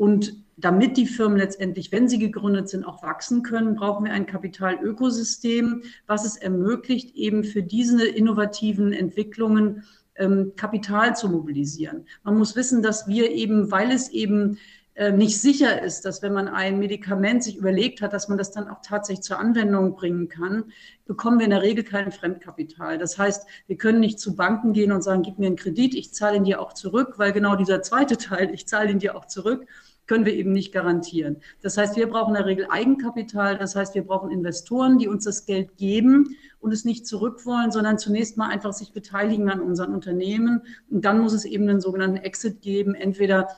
Und 0.00 0.32
damit 0.56 0.96
die 0.96 1.04
Firmen 1.04 1.36
letztendlich, 1.36 1.92
wenn 1.92 2.08
sie 2.08 2.18
gegründet 2.18 2.70
sind, 2.70 2.86
auch 2.86 3.02
wachsen 3.02 3.42
können, 3.42 3.74
brauchen 3.74 4.06
wir 4.06 4.14
ein 4.14 4.24
Kapitalökosystem, 4.24 5.82
was 6.06 6.24
es 6.24 6.38
ermöglicht, 6.38 7.14
eben 7.14 7.44
für 7.44 7.62
diese 7.62 8.08
innovativen 8.08 8.94
Entwicklungen 8.94 9.84
ähm, 10.16 10.52
Kapital 10.56 11.16
zu 11.16 11.28
mobilisieren. 11.28 12.06
Man 12.22 12.38
muss 12.38 12.56
wissen, 12.56 12.82
dass 12.82 13.08
wir 13.08 13.30
eben, 13.30 13.70
weil 13.70 13.90
es 13.90 14.08
eben 14.08 14.56
äh, 15.00 15.12
nicht 15.12 15.40
sicher 15.40 15.82
ist, 15.82 16.04
dass 16.04 16.20
wenn 16.20 16.32
man 16.32 16.48
ein 16.48 16.78
Medikament 16.78 17.42
sich 17.42 17.56
überlegt 17.56 18.02
hat, 18.02 18.12
dass 18.12 18.28
man 18.28 18.36
das 18.36 18.50
dann 18.50 18.68
auch 18.68 18.82
tatsächlich 18.82 19.22
zur 19.22 19.38
Anwendung 19.38 19.94
bringen 19.94 20.28
kann, 20.28 20.64
bekommen 21.06 21.38
wir 21.38 21.44
in 21.44 21.52
der 21.52 21.62
Regel 21.62 21.84
kein 21.84 22.12
Fremdkapital. 22.12 22.98
Das 22.98 23.16
heißt, 23.16 23.46
wir 23.66 23.76
können 23.76 24.00
nicht 24.00 24.18
zu 24.18 24.34
Banken 24.36 24.72
gehen 24.72 24.92
und 24.92 25.02
sagen, 25.02 25.22
gib 25.22 25.38
mir 25.38 25.46
einen 25.46 25.56
Kredit, 25.56 25.94
ich 25.94 26.12
zahle 26.12 26.36
ihn 26.36 26.44
dir 26.44 26.60
auch 26.60 26.74
zurück, 26.74 27.14
weil 27.16 27.32
genau 27.32 27.56
dieser 27.56 27.80
zweite 27.82 28.16
Teil, 28.18 28.52
ich 28.52 28.66
zahle 28.66 28.90
ihn 28.90 28.98
dir 28.98 29.16
auch 29.16 29.24
zurück, 29.24 29.66
können 30.10 30.26
wir 30.26 30.34
eben 30.34 30.50
nicht 30.50 30.72
garantieren. 30.72 31.36
Das 31.62 31.76
heißt, 31.76 31.96
wir 31.96 32.08
brauchen 32.08 32.34
in 32.34 32.42
der 32.42 32.46
Regel 32.46 32.66
Eigenkapital. 32.68 33.56
Das 33.56 33.76
heißt, 33.76 33.94
wir 33.94 34.02
brauchen 34.02 34.32
Investoren, 34.32 34.98
die 34.98 35.06
uns 35.06 35.22
das 35.22 35.46
Geld 35.46 35.76
geben 35.76 36.34
und 36.58 36.72
es 36.72 36.84
nicht 36.84 37.06
zurück 37.06 37.46
wollen, 37.46 37.70
sondern 37.70 37.96
zunächst 37.96 38.36
mal 38.36 38.48
einfach 38.48 38.72
sich 38.72 38.92
beteiligen 38.92 39.48
an 39.50 39.60
unseren 39.60 39.94
Unternehmen. 39.94 40.62
Und 40.90 41.04
dann 41.04 41.20
muss 41.20 41.32
es 41.32 41.44
eben 41.44 41.68
einen 41.68 41.80
sogenannten 41.80 42.16
Exit 42.16 42.60
geben. 42.60 42.96
Entweder 42.96 43.50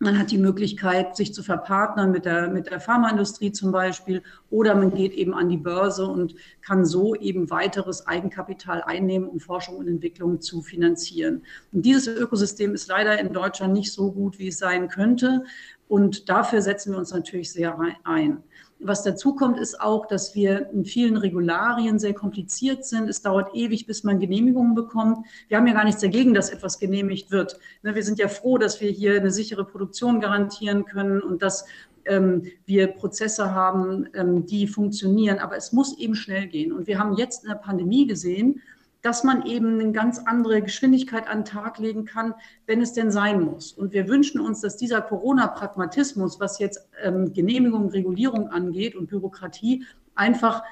man 0.00 0.18
hat 0.18 0.30
die 0.30 0.38
Möglichkeit, 0.38 1.14
sich 1.14 1.34
zu 1.34 1.42
verpartnern 1.42 2.10
mit 2.10 2.24
der, 2.24 2.48
mit 2.48 2.70
der 2.70 2.80
Pharmaindustrie 2.80 3.52
zum 3.52 3.70
Beispiel, 3.70 4.22
oder 4.48 4.74
man 4.74 4.94
geht 4.94 5.12
eben 5.12 5.34
an 5.34 5.50
die 5.50 5.58
Börse 5.58 6.06
und 6.06 6.34
kann 6.62 6.86
so 6.86 7.14
eben 7.14 7.50
weiteres 7.50 8.06
Eigenkapital 8.06 8.82
einnehmen, 8.82 9.28
um 9.28 9.40
Forschung 9.40 9.76
und 9.76 9.88
Entwicklung 9.88 10.40
zu 10.40 10.62
finanzieren. 10.62 11.42
Und 11.70 11.84
dieses 11.84 12.08
Ökosystem 12.08 12.74
ist 12.74 12.88
leider 12.88 13.20
in 13.20 13.34
Deutschland 13.34 13.74
nicht 13.74 13.92
so 13.92 14.10
gut, 14.10 14.38
wie 14.38 14.48
es 14.48 14.58
sein 14.58 14.88
könnte. 14.88 15.44
Und 15.86 16.30
dafür 16.30 16.62
setzen 16.62 16.92
wir 16.92 16.98
uns 16.98 17.12
natürlich 17.12 17.52
sehr 17.52 17.78
ein. 18.04 18.42
Was 18.82 19.02
dazu 19.02 19.34
kommt, 19.34 19.58
ist 19.58 19.78
auch, 19.78 20.06
dass 20.06 20.34
wir 20.34 20.70
in 20.70 20.86
vielen 20.86 21.18
Regularien 21.18 21.98
sehr 21.98 22.14
kompliziert 22.14 22.86
sind. 22.86 23.10
Es 23.10 23.20
dauert 23.20 23.54
ewig, 23.54 23.86
bis 23.86 24.04
man 24.04 24.18
Genehmigungen 24.18 24.74
bekommt. 24.74 25.26
Wir 25.48 25.58
haben 25.58 25.66
ja 25.66 25.74
gar 25.74 25.84
nichts 25.84 26.00
dagegen, 26.00 26.32
dass 26.32 26.48
etwas 26.48 26.78
genehmigt 26.78 27.30
wird. 27.30 27.58
Ne, 27.82 27.94
wir 27.94 28.02
sind 28.02 28.18
ja 28.18 28.28
froh, 28.28 28.56
dass 28.56 28.80
wir 28.80 28.90
hier 28.90 29.16
eine 29.16 29.30
sichere 29.30 29.66
Produktion 29.66 30.20
garantieren 30.20 30.86
können 30.86 31.20
und 31.20 31.42
dass 31.42 31.66
ähm, 32.06 32.44
wir 32.64 32.86
Prozesse 32.86 33.52
haben, 33.52 34.08
ähm, 34.14 34.46
die 34.46 34.66
funktionieren. 34.66 35.38
Aber 35.38 35.56
es 35.56 35.72
muss 35.72 35.98
eben 35.98 36.14
schnell 36.14 36.46
gehen. 36.46 36.72
Und 36.72 36.86
wir 36.86 36.98
haben 36.98 37.16
jetzt 37.16 37.44
in 37.44 37.50
der 37.50 37.56
Pandemie 37.56 38.06
gesehen, 38.06 38.62
dass 39.02 39.24
man 39.24 39.46
eben 39.46 39.80
eine 39.80 39.92
ganz 39.92 40.18
andere 40.18 40.62
Geschwindigkeit 40.62 41.28
an 41.28 41.38
den 41.38 41.44
Tag 41.44 41.78
legen 41.78 42.04
kann, 42.04 42.34
wenn 42.66 42.82
es 42.82 42.92
denn 42.92 43.10
sein 43.10 43.40
muss. 43.40 43.72
Und 43.72 43.92
wir 43.92 44.08
wünschen 44.08 44.40
uns, 44.40 44.60
dass 44.60 44.76
dieser 44.76 45.00
Corona-Pragmatismus, 45.00 46.40
was 46.40 46.58
jetzt 46.58 46.88
ähm, 47.02 47.32
Genehmigung, 47.32 47.88
Regulierung 47.90 48.48
angeht 48.48 48.94
und 48.94 49.08
Bürokratie, 49.08 49.84
einfach 50.14 50.62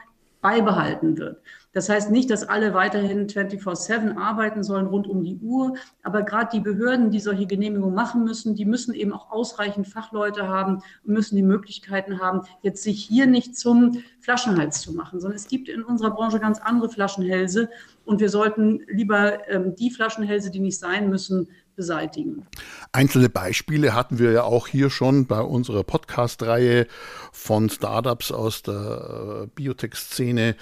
beibehalten 0.41 1.17
wird. 1.19 1.41
Das 1.79 1.89
heißt 1.89 2.11
nicht, 2.11 2.29
dass 2.29 2.43
alle 2.43 2.75
weiterhin 2.75 3.29
24-7 3.29 4.17
arbeiten 4.17 4.65
sollen, 4.65 4.89
rund 4.89 5.07
um 5.07 5.23
die 5.23 5.37
Uhr. 5.37 5.75
Aber 6.03 6.25
gerade 6.25 6.51
die 6.53 6.59
Behörden, 6.59 7.13
die 7.13 7.21
solche 7.21 7.47
Genehmigungen 7.47 7.95
machen 7.95 8.25
müssen, 8.25 8.57
die 8.57 8.65
müssen 8.65 8.95
eben 8.95 9.13
auch 9.13 9.31
ausreichend 9.31 9.87
Fachleute 9.87 10.49
haben 10.49 10.83
und 11.05 11.15
müssen 11.15 11.37
die 11.37 11.45
Möglichkeiten 11.45 12.19
haben, 12.21 12.41
jetzt 12.63 12.83
sich 12.83 13.05
hier 13.05 13.29
nicht 13.29 13.57
zum 13.57 14.03
Flaschenhals 14.19 14.81
zu 14.81 14.93
machen, 14.93 15.21
sondern 15.21 15.37
es 15.37 15.47
gibt 15.47 15.69
in 15.69 15.85
unserer 15.85 16.11
Branche 16.11 16.41
ganz 16.41 16.59
andere 16.59 16.89
Flaschenhälse. 16.89 17.71
Und 18.05 18.19
wir 18.19 18.29
sollten 18.29 18.81
lieber 18.89 19.49
ähm, 19.49 19.77
die 19.77 19.93
Flaschenhälse, 19.93 20.51
die 20.51 20.59
nicht 20.59 20.81
sein 20.81 21.09
müssen, 21.09 21.47
beseitigen. 21.79 22.45
Einzelne 22.93 23.29
Beispiele 23.31 23.95
hatten 23.95 24.19
wir 24.19 24.33
ja 24.33 24.43
auch 24.43 24.67
hier 24.67 24.91
schon 24.91 25.27
bei 25.27 25.41
unserer 25.41 25.85
Podcast-Reihe 25.85 26.89
von 27.33 27.71
Startups 27.71 28.33
aus 28.33 28.63
der 28.63 29.45
äh, 29.45 29.47
Biotech-Szene, 29.55 30.57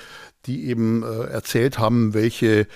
die 0.44 0.66
eben 0.66 1.02
äh, 1.02 1.24
erzählt 1.24 1.78
haben, 1.78 2.12
welche 2.12 2.68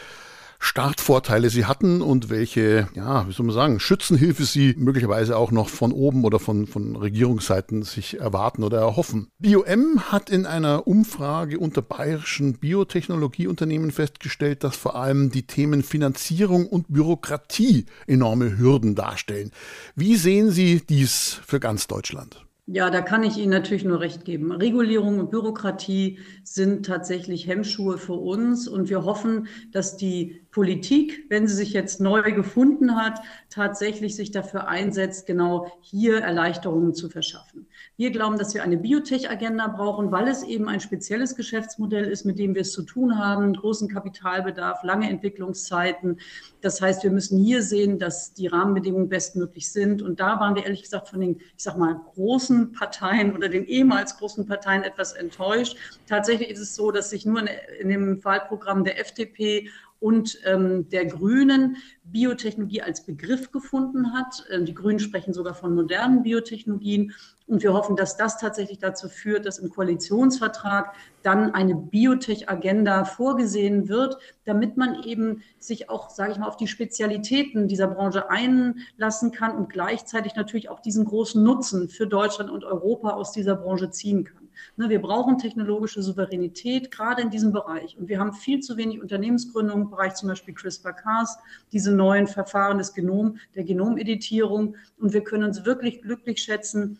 Startvorteile 0.62 1.48
sie 1.48 1.64
hatten 1.64 2.02
und 2.02 2.28
welche, 2.28 2.86
ja, 2.94 3.26
wie 3.26 3.32
soll 3.32 3.46
man 3.46 3.54
sagen, 3.54 3.80
Schützenhilfe 3.80 4.44
sie 4.44 4.74
möglicherweise 4.76 5.36
auch 5.36 5.50
noch 5.50 5.70
von 5.70 5.90
oben 5.90 6.22
oder 6.24 6.38
von, 6.38 6.66
von 6.66 6.96
Regierungsseiten 6.96 7.82
sich 7.82 8.20
erwarten 8.20 8.62
oder 8.62 8.78
erhoffen. 8.78 9.28
BioM 9.38 10.12
hat 10.12 10.28
in 10.28 10.44
einer 10.44 10.86
Umfrage 10.86 11.58
unter 11.58 11.80
bayerischen 11.80 12.58
Biotechnologieunternehmen 12.58 13.90
festgestellt, 13.90 14.62
dass 14.62 14.76
vor 14.76 14.96
allem 14.96 15.30
die 15.30 15.46
Themen 15.46 15.82
Finanzierung 15.82 16.66
und 16.66 16.92
Bürokratie 16.92 17.86
enorme 18.06 18.58
Hürden 18.58 18.94
darstellen. 18.94 19.52
Wie 19.96 20.16
sehen 20.16 20.50
Sie 20.50 20.82
dies 20.86 21.40
für 21.46 21.58
ganz 21.58 21.86
Deutschland? 21.86 22.44
Ja, 22.72 22.88
da 22.88 23.00
kann 23.00 23.24
ich 23.24 23.36
Ihnen 23.36 23.50
natürlich 23.50 23.84
nur 23.84 23.98
recht 23.98 24.24
geben. 24.24 24.52
Regulierung 24.52 25.18
und 25.18 25.32
Bürokratie 25.32 26.20
sind 26.44 26.86
tatsächlich 26.86 27.48
Hemmschuhe 27.48 27.98
für 27.98 28.12
uns 28.12 28.68
und 28.68 28.88
wir 28.88 29.04
hoffen, 29.04 29.48
dass 29.72 29.96
die 29.96 30.46
Politik, 30.52 31.26
wenn 31.28 31.46
sie 31.46 31.54
sich 31.54 31.72
jetzt 31.72 32.00
neu 32.00 32.22
gefunden 32.32 32.96
hat, 32.96 33.20
tatsächlich 33.50 34.16
sich 34.16 34.30
dafür 34.30 34.68
einsetzt, 34.68 35.26
genau 35.26 35.72
hier 35.80 36.20
Erleichterungen 36.20 36.94
zu 36.94 37.08
verschaffen. 37.08 37.66
Wir 37.96 38.10
glauben, 38.10 38.38
dass 38.38 38.54
wir 38.54 38.62
eine 38.62 38.76
Biotech-Agenda 38.76 39.68
brauchen, 39.68 40.10
weil 40.10 40.28
es 40.28 40.42
eben 40.42 40.68
ein 40.68 40.80
spezielles 40.80 41.36
Geschäftsmodell 41.36 42.04
ist, 42.04 42.24
mit 42.24 42.38
dem 42.38 42.54
wir 42.54 42.62
es 42.62 42.72
zu 42.72 42.82
tun 42.82 43.18
haben, 43.18 43.52
großen 43.52 43.88
Kapitalbedarf, 43.88 44.82
lange 44.82 45.08
Entwicklungszeiten. 45.08 46.18
Das 46.60 46.80
heißt, 46.80 47.04
wir 47.04 47.10
müssen 47.10 47.38
hier 47.38 47.62
sehen, 47.62 47.98
dass 47.98 48.34
die 48.34 48.48
Rahmenbedingungen 48.48 49.08
bestmöglich 49.08 49.70
sind. 49.72 50.02
Und 50.02 50.20
da 50.20 50.40
waren 50.40 50.56
wir 50.56 50.64
ehrlich 50.64 50.82
gesagt 50.82 51.08
von 51.08 51.20
den, 51.20 51.38
ich 51.56 51.62
sag 51.62 51.78
mal, 51.78 52.00
großen 52.14 52.59
Parteien 52.68 53.34
oder 53.34 53.48
den 53.48 53.64
ehemals 53.66 54.16
großen 54.18 54.46
Parteien 54.46 54.82
etwas 54.82 55.12
enttäuscht. 55.12 55.76
Tatsächlich 56.06 56.50
ist 56.50 56.60
es 56.60 56.74
so, 56.74 56.90
dass 56.90 57.10
sich 57.10 57.26
nur 57.26 57.42
in 57.80 57.88
dem 57.88 58.24
Wahlprogramm 58.24 58.84
der 58.84 58.98
FDP 59.00 59.70
und 60.00 60.38
ähm, 60.46 60.88
der 60.88 61.06
Grünen 61.06 61.76
Biotechnologie 62.04 62.82
als 62.82 63.04
Begriff 63.04 63.52
gefunden 63.52 64.12
hat. 64.12 64.44
Ähm, 64.50 64.64
die 64.64 64.74
Grünen 64.74 64.98
sprechen 64.98 65.32
sogar 65.34 65.54
von 65.54 65.74
modernen 65.74 66.22
Biotechnologien. 66.22 67.12
Und 67.46 67.62
wir 67.62 67.72
hoffen, 67.72 67.96
dass 67.96 68.16
das 68.16 68.38
tatsächlich 68.38 68.78
dazu 68.78 69.08
führt, 69.08 69.44
dass 69.44 69.58
im 69.58 69.70
Koalitionsvertrag 69.70 70.94
dann 71.22 71.52
eine 71.52 71.74
Biotech-Agenda 71.74 73.04
vorgesehen 73.04 73.88
wird, 73.88 74.18
damit 74.44 74.76
man 74.76 75.02
eben 75.02 75.42
sich 75.58 75.90
auch, 75.90 76.10
sage 76.10 76.32
ich 76.32 76.38
mal, 76.38 76.48
auf 76.48 76.56
die 76.56 76.68
Spezialitäten 76.68 77.68
dieser 77.68 77.88
Branche 77.88 78.30
einlassen 78.30 79.32
kann 79.32 79.56
und 79.56 79.68
gleichzeitig 79.68 80.34
natürlich 80.34 80.68
auch 80.68 80.80
diesen 80.80 81.04
großen 81.04 81.42
Nutzen 81.42 81.88
für 81.88 82.06
Deutschland 82.06 82.50
und 82.50 82.64
Europa 82.64 83.10
aus 83.10 83.32
dieser 83.32 83.56
Branche 83.56 83.90
ziehen 83.90 84.24
kann. 84.24 84.39
Ne, 84.76 84.88
wir 84.88 85.00
brauchen 85.00 85.38
technologische 85.38 86.02
Souveränität, 86.02 86.90
gerade 86.90 87.22
in 87.22 87.30
diesem 87.30 87.52
Bereich. 87.52 87.96
Und 87.98 88.08
wir 88.08 88.18
haben 88.18 88.32
viel 88.32 88.60
zu 88.60 88.76
wenig 88.76 89.00
Unternehmensgründungen 89.00 89.84
im 89.84 89.90
Bereich 89.90 90.14
zum 90.14 90.28
Beispiel 90.28 90.54
CRISPR-Cas, 90.54 91.38
diese 91.72 91.92
neuen 91.92 92.26
Verfahren 92.26 92.78
des 92.78 92.94
Genom, 92.94 93.38
der 93.54 93.64
Genomeditierung. 93.64 94.76
Und 94.98 95.12
wir 95.12 95.24
können 95.24 95.44
uns 95.44 95.64
wirklich 95.64 96.02
glücklich 96.02 96.42
schätzen, 96.42 96.98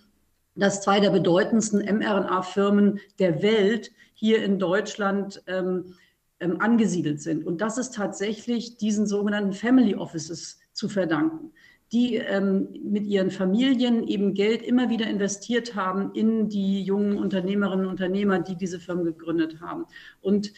dass 0.55 0.83
zwei 0.83 1.01
der 1.01 1.11
bedeutendsten 1.11 1.81
mRNA-Firmen 1.81 3.01
der 3.19 3.43
Welt 3.43 3.93
hier 4.15 4.45
in 4.45 4.59
Deutschland 4.59 5.43
ähm, 5.47 5.95
ähm, 6.41 6.61
angesiedelt 6.61 7.21
sind. 7.23 7.47
Und 7.47 7.61
das 7.61 7.79
ist 7.79 7.95
tatsächlich 7.95 8.77
diesen 8.77 9.07
sogenannten 9.07 9.53
Family 9.53 9.95
Offices 9.95 10.59
zu 10.73 10.89
verdanken 10.89 11.53
die 11.93 12.17
ähm, 12.17 12.69
mit 12.85 13.05
ihren 13.07 13.31
Familien 13.31 14.07
eben 14.07 14.35
Geld 14.35 14.63
immer 14.63 14.91
wieder 14.91 15.07
investiert 15.07 15.75
haben 15.75 16.13
in 16.15 16.49
die 16.49 16.83
jungen 16.83 17.19
Unternehmerinnen 17.19 17.87
und 17.87 17.93
Unternehmer, 17.93 18.39
die 18.39 18.57
diese 18.57 18.79
Firmen 18.79 19.05
gegründet 19.05 19.61
haben. 19.61 19.87
Und 20.21 20.53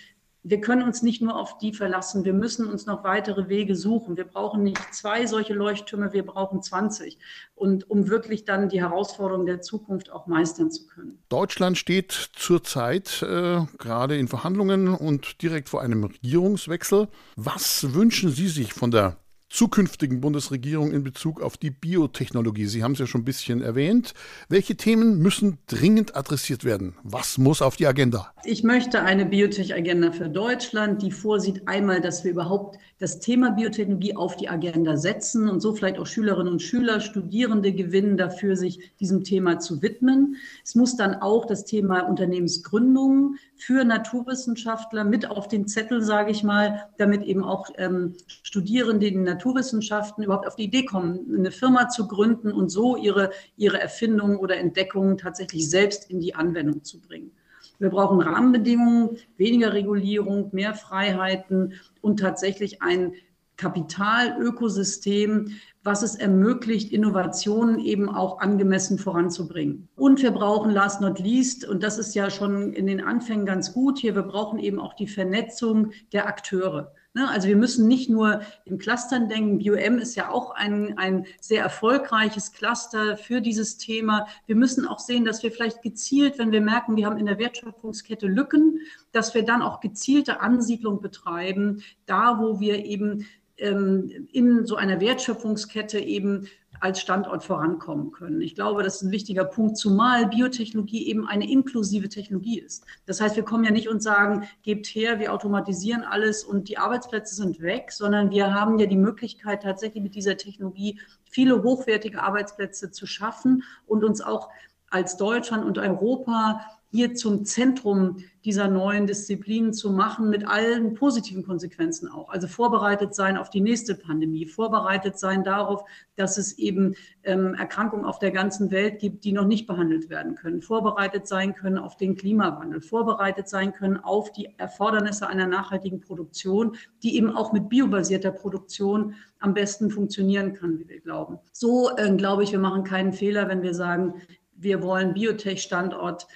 wir 0.45 0.61
können 0.61 0.83
uns 0.83 1.03
nicht 1.03 1.23
nur 1.23 1.37
auf 1.37 1.59
die 1.59 1.73
verlassen, 1.73 2.25
wir 2.25 2.33
müssen 2.33 2.69
uns 2.69 2.87
noch 2.87 3.05
weitere 3.05 3.49
Wege 3.49 3.77
suchen. 3.77 4.17
Wir 4.17 4.25
brauchen 4.25 4.65
nicht 4.65 4.93
zwei 4.93 5.27
solche 5.27 5.55
Leuchttürme, 5.55 6.13
wir 6.13 6.27
brauchen 6.27 6.63
20. 6.63 7.19
Und 7.55 7.89
um 7.89 8.09
wirklich 8.09 8.45
dann 8.45 8.69
die 8.69 8.81
Herausforderungen 8.81 9.47
der 9.47 9.61
Zukunft 9.61 10.11
auch 10.11 10.27
meistern 10.27 10.71
zu 10.71 10.87
können. 10.89 11.23
Deutschland 11.29 11.79
steht 11.79 12.11
zurzeit 12.35 13.23
äh, 13.23 13.61
gerade 13.79 14.19
in 14.19 14.27
Verhandlungen 14.27 14.89
und 14.89 15.41
direkt 15.43 15.69
vor 15.69 15.81
einem 15.81 16.05
Regierungswechsel. 16.05 17.09
Was 17.37 17.95
wünschen 17.95 18.31
Sie 18.31 18.49
sich 18.49 18.73
von 18.73 18.91
der 18.91 19.17
zukünftigen 19.53 20.23
Bundesregierung 20.23 20.93
in 20.93 21.05
Bezug 21.05 21.43
auf 21.43 21.59
die 21.59 21.71
Biotechnologie? 21.71 22.67
Sie 22.67 22.83
haben 22.83 22.93
es 22.93 23.01
ja 23.01 23.07
schon 23.07 23.21
ein 23.21 23.27
bisschen 23.27 23.61
erwähnt. 23.61 24.15
Welche 24.49 24.77
Themen 24.77 25.19
müssen 25.19 25.59
dringend 25.67 26.17
adressiert 26.17 26.65
werden? 26.65 26.95
Was 27.03 27.37
muss 27.37 27.61
auf 27.61 27.77
die 27.77 27.87
Agenda? 27.87 28.33
Ich 28.45 28.65
möchte 28.65 29.03
eine 29.03 29.27
Biotech-Agenda 29.27 30.13
für 30.13 30.29
Deutschland, 30.29 31.03
die 31.03 31.11
vorsieht 31.11 31.69
einmal, 31.69 32.01
dass 32.01 32.25
wir 32.25 32.31
überhaupt 32.31 32.79
das 32.99 33.19
Thema 33.19 33.51
Biotechnologie 33.51 34.17
auf 34.17 34.37
die 34.37 34.49
Agenda 34.49 34.97
setzen 34.97 35.49
und 35.49 35.61
so 35.61 35.75
vielleicht 35.75 35.99
auch 35.99 36.07
Schülerinnen 36.07 36.53
und 36.53 36.63
Schüler, 36.63 37.01
Studierende 37.01 37.73
gewinnen 37.73 38.17
dafür, 38.17 38.57
sich 38.57 38.93
diesem 39.01 39.23
Thema 39.25 39.59
zu 39.59 39.83
widmen. 39.83 40.37
Es 40.65 40.77
muss 40.77 40.97
dann 40.97 41.17
auch 41.17 41.45
das 41.45 41.65
Thema 41.65 42.01
Unternehmensgründung 42.01 43.37
für 43.57 43.85
Naturwissenschaftler 43.85 45.05
mit 45.05 45.29
auf 45.31 45.47
den 45.49 45.67
Zettel, 45.67 46.03
sage 46.03 46.31
ich 46.31 46.43
mal, 46.43 46.89
damit 46.97 47.23
eben 47.23 47.45
auch 47.45 47.71
ähm, 47.77 48.15
Studierende 48.27 49.07
in 49.07 49.25
Natur 49.25 49.42
Naturwissenschaften 49.43 50.23
überhaupt 50.23 50.47
auf 50.47 50.55
die 50.55 50.65
Idee 50.65 50.85
kommen, 50.85 51.35
eine 51.37 51.51
Firma 51.51 51.89
zu 51.89 52.07
gründen 52.07 52.53
und 52.53 52.69
so 52.69 52.97
ihre, 52.97 53.31
ihre 53.57 53.81
Erfindungen 53.81 54.37
oder 54.37 54.57
Entdeckungen 54.57 55.19
tatsächlich 55.19 55.69
selbst 55.69 56.09
in 56.09 56.21
die 56.21 56.37
Anwendung 56.37 56.85
zu 56.85 57.01
bringen. 57.01 57.33
Wir 57.81 57.91
brauchen 57.91 58.21
Rahmenbedingungen, 58.21 59.19
weniger 59.37 59.73
Regulierung, 59.73 60.51
mehr 60.53 60.75
Freiheiten 60.75 61.75
und 62.01 62.21
tatsächlich 62.21 62.83
ein 62.83 63.15
Kapitalökosystem, 63.57 65.57
was 65.83 66.03
es 66.03 66.15
ermöglicht, 66.15 66.93
Innovationen 66.93 67.81
eben 67.81 68.09
auch 68.09 68.39
angemessen 68.39 68.99
voranzubringen. 68.99 69.89
Und 69.97 70.23
wir 70.23 70.31
brauchen 70.31 70.71
last 70.71 71.01
not 71.01 71.19
least, 71.19 71.69
und 71.69 71.83
das 71.83 71.99
ist 71.99 72.15
ja 72.15 72.31
schon 72.31 72.73
in 72.73 72.87
den 72.87 73.01
Anfängen 73.01 73.47
ganz 73.47 73.73
gut 73.73 73.99
hier, 73.99 74.15
wir 74.15 74.23
brauchen 74.23 74.61
eben 74.61 74.79
auch 74.79 74.95
die 74.95 75.09
Vernetzung 75.09 75.91
der 76.13 76.29
Akteure. 76.29 76.95
Ne? 77.15 77.29
Also 77.29 77.49
wir 77.49 77.57
müssen 77.57 77.89
nicht 77.89 78.09
nur 78.09 78.41
in 78.65 78.79
Clustern 78.79 79.29
denken. 79.29 79.59
BioM 79.59 79.99
ist 79.99 80.15
ja 80.15 80.31
auch 80.31 80.51
ein, 80.53 80.97
ein 80.97 81.27
sehr 81.41 81.63
erfolgreiches 81.63 82.53
Cluster 82.53 83.17
für 83.17 83.41
dieses 83.41 83.77
Thema. 83.77 84.27
Wir 84.47 84.57
müssen 84.57 84.87
auch 84.87 84.99
sehen, 84.99 85.25
dass 85.25 85.43
wir 85.43 85.53
vielleicht 85.53 85.83
gezielt, 85.83 86.39
wenn 86.39 86.53
wir 86.53 86.63
merken, 86.63 86.97
wir 86.97 87.07
haben 87.07 87.19
in 87.19 87.27
der 87.27 87.39
Wertschöpfungskette 87.39 88.27
Lücken, 88.27 88.81
dass 89.13 89.35
wir 89.35 89.45
dann 89.45 89.63
auch 89.63 89.81
gezielte 89.81 90.41
Ansiedlung 90.41 91.03
betreiben, 91.03 91.83
da 92.07 92.39
wo 92.41 92.61
wir 92.61 92.85
eben 92.85 93.27
ähm, 93.59 94.29
in 94.33 94.65
so 94.65 94.77
einer 94.77 95.01
Wertschöpfungskette 95.01 95.99
eben 95.99 96.49
als 96.83 97.01
Standort 97.01 97.45
vorankommen 97.45 98.11
können. 98.11 98.41
Ich 98.41 98.57
glaube, 98.57 98.83
das 98.83 98.97
ist 98.97 99.03
ein 99.03 99.13
wichtiger 99.13 99.45
Punkt, 99.45 99.77
zumal 99.77 100.27
Biotechnologie 100.27 101.07
eben 101.07 101.29
eine 101.29 101.49
inklusive 101.49 102.09
Technologie 102.09 102.59
ist. 102.59 102.85
Das 103.07 103.21
heißt, 103.21 103.37
wir 103.37 103.45
kommen 103.45 103.63
ja 103.63 103.71
nicht 103.71 103.89
und 103.89 104.03
sagen, 104.03 104.49
gebt 104.65 104.89
her, 104.89 105.21
wir 105.21 105.33
automatisieren 105.33 106.03
alles 106.03 106.43
und 106.43 106.69
die 106.69 106.79
Arbeitsplätze 106.79 107.37
sind 107.37 107.61
weg, 107.61 107.93
sondern 107.93 108.33
wir 108.33 108.53
haben 108.53 108.81
ja 108.81 108.87
die 108.87 108.97
Möglichkeit, 108.97 109.63
tatsächlich 109.63 110.03
mit 110.03 110.17
dieser 110.17 110.37
Technologie 110.37 110.99
viele 111.31 111.63
hochwertige 111.63 112.21
Arbeitsplätze 112.21 112.91
zu 112.91 113.07
schaffen 113.07 113.63
und 113.87 114.03
uns 114.03 114.21
auch 114.21 114.49
als 114.91 115.17
Deutschland 115.17 115.65
und 115.65 115.79
Europa 115.79 116.67
hier 116.93 117.15
zum 117.15 117.47
Zentrum 117.47 118.19
dieser 118.45 118.69
neuen 118.69 119.07
Disziplinen 119.07 119.73
zu 119.73 119.91
machen, 119.91 120.29
mit 120.29 120.47
allen 120.47 120.93
positiven 120.93 121.43
Konsequenzen 121.43 122.07
auch. 122.09 122.29
Also 122.29 122.49
vorbereitet 122.49 123.15
sein 123.15 123.39
auf 123.39 123.49
die 123.49 123.63
nächste 123.63 123.95
Pandemie, 123.95 124.45
vorbereitet 124.45 125.19
sein 125.19 125.43
darauf, 125.43 125.85
dass 126.17 126.37
es 126.37 126.59
eben 126.59 126.95
ähm, 127.23 127.55
Erkrankungen 127.55 128.05
auf 128.05 128.19
der 128.19 128.31
ganzen 128.31 128.71
Welt 128.71 128.99
gibt, 128.99 129.25
die 129.25 129.33
noch 129.33 129.47
nicht 129.47 129.67
behandelt 129.67 130.11
werden 130.11 130.35
können, 130.35 130.61
vorbereitet 130.61 131.27
sein 131.27 131.55
können 131.55 131.79
auf 131.79 131.97
den 131.97 132.15
Klimawandel, 132.15 132.83
vorbereitet 132.83 133.49
sein 133.49 133.73
können 133.73 133.97
auf 133.97 134.31
die 134.31 134.53
Erfordernisse 134.59 135.27
einer 135.27 135.47
nachhaltigen 135.47 136.01
Produktion, 136.01 136.77
die 137.03 137.17
eben 137.17 137.35
auch 137.35 137.55
mit 137.55 137.71
biobasierter 137.71 138.33
Produktion 138.33 139.15
am 139.39 139.55
besten 139.55 139.91
funktionieren 139.91 140.53
kann, 140.53 140.79
wie 140.79 140.89
wir 140.89 141.01
glauben. 141.01 141.39
So 141.53 141.97
äh, 141.97 142.15
glaube 142.17 142.43
ich, 142.43 142.53
wir 142.53 142.59
machen 142.59 142.85
keinen 142.85 143.15
Fehler, 143.15 143.49
wenn 143.49 143.63
wir 143.63 143.73
sagen, 143.73 144.21
wir 144.63 144.83
wollen 144.83 145.15
Biotech-Standort 145.15 146.29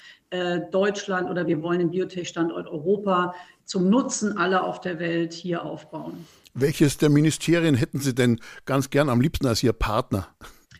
Deutschland 0.70 1.30
oder 1.30 1.46
wir 1.46 1.62
wollen 1.62 1.78
den 1.78 1.90
Biotech-Standort 1.90 2.66
Europa 2.66 3.34
zum 3.64 3.88
Nutzen 3.88 4.36
aller 4.38 4.64
auf 4.64 4.80
der 4.80 4.98
Welt 4.98 5.32
hier 5.32 5.64
aufbauen. 5.64 6.26
Welches 6.54 6.98
der 6.98 7.10
Ministerien 7.10 7.74
hätten 7.74 8.00
Sie 8.00 8.14
denn 8.14 8.40
ganz 8.64 8.90
gern 8.90 9.08
am 9.08 9.20
liebsten 9.20 9.46
als 9.46 9.62
Ihr 9.62 9.72
Partner? 9.72 10.28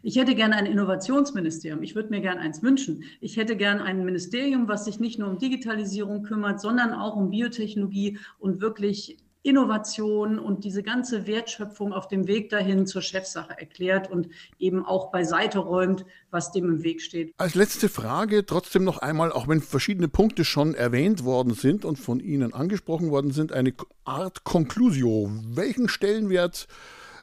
Ich 0.02 0.16
hätte 0.16 0.34
gerne 0.34 0.54
ein 0.54 0.66
Innovationsministerium. 0.66 1.82
Ich 1.82 1.96
würde 1.96 2.10
mir 2.10 2.20
gerne 2.20 2.40
eins 2.40 2.62
wünschen. 2.62 3.02
Ich 3.20 3.36
hätte 3.36 3.56
gerne 3.56 3.82
ein 3.82 4.04
Ministerium, 4.04 4.68
was 4.68 4.84
sich 4.84 5.00
nicht 5.00 5.18
nur 5.18 5.28
um 5.28 5.38
Digitalisierung 5.38 6.22
kümmert, 6.22 6.60
sondern 6.60 6.92
auch 6.92 7.16
um 7.16 7.30
Biotechnologie 7.30 8.18
und 8.38 8.60
wirklich 8.60 9.18
Innovation 9.46 10.40
und 10.40 10.64
diese 10.64 10.82
ganze 10.82 11.26
Wertschöpfung 11.26 11.92
auf 11.92 12.08
dem 12.08 12.26
Weg 12.26 12.50
dahin 12.50 12.86
zur 12.86 13.00
Chefsache 13.00 13.56
erklärt 13.56 14.10
und 14.10 14.28
eben 14.58 14.84
auch 14.84 15.12
beiseite 15.12 15.60
räumt, 15.60 16.04
was 16.30 16.50
dem 16.50 16.64
im 16.64 16.82
Weg 16.82 17.00
steht. 17.00 17.32
Als 17.38 17.54
letzte 17.54 17.88
Frage 17.88 18.44
trotzdem 18.44 18.82
noch 18.82 18.98
einmal, 18.98 19.30
auch 19.30 19.46
wenn 19.46 19.60
verschiedene 19.60 20.08
Punkte 20.08 20.44
schon 20.44 20.74
erwähnt 20.74 21.24
worden 21.24 21.54
sind 21.54 21.84
und 21.84 21.96
von 21.96 22.18
Ihnen 22.18 22.52
angesprochen 22.52 23.10
worden 23.10 23.30
sind, 23.30 23.52
eine 23.52 23.72
Art 24.04 24.42
Conclusio. 24.42 25.30
Welchen 25.46 25.88
Stellenwert 25.88 26.66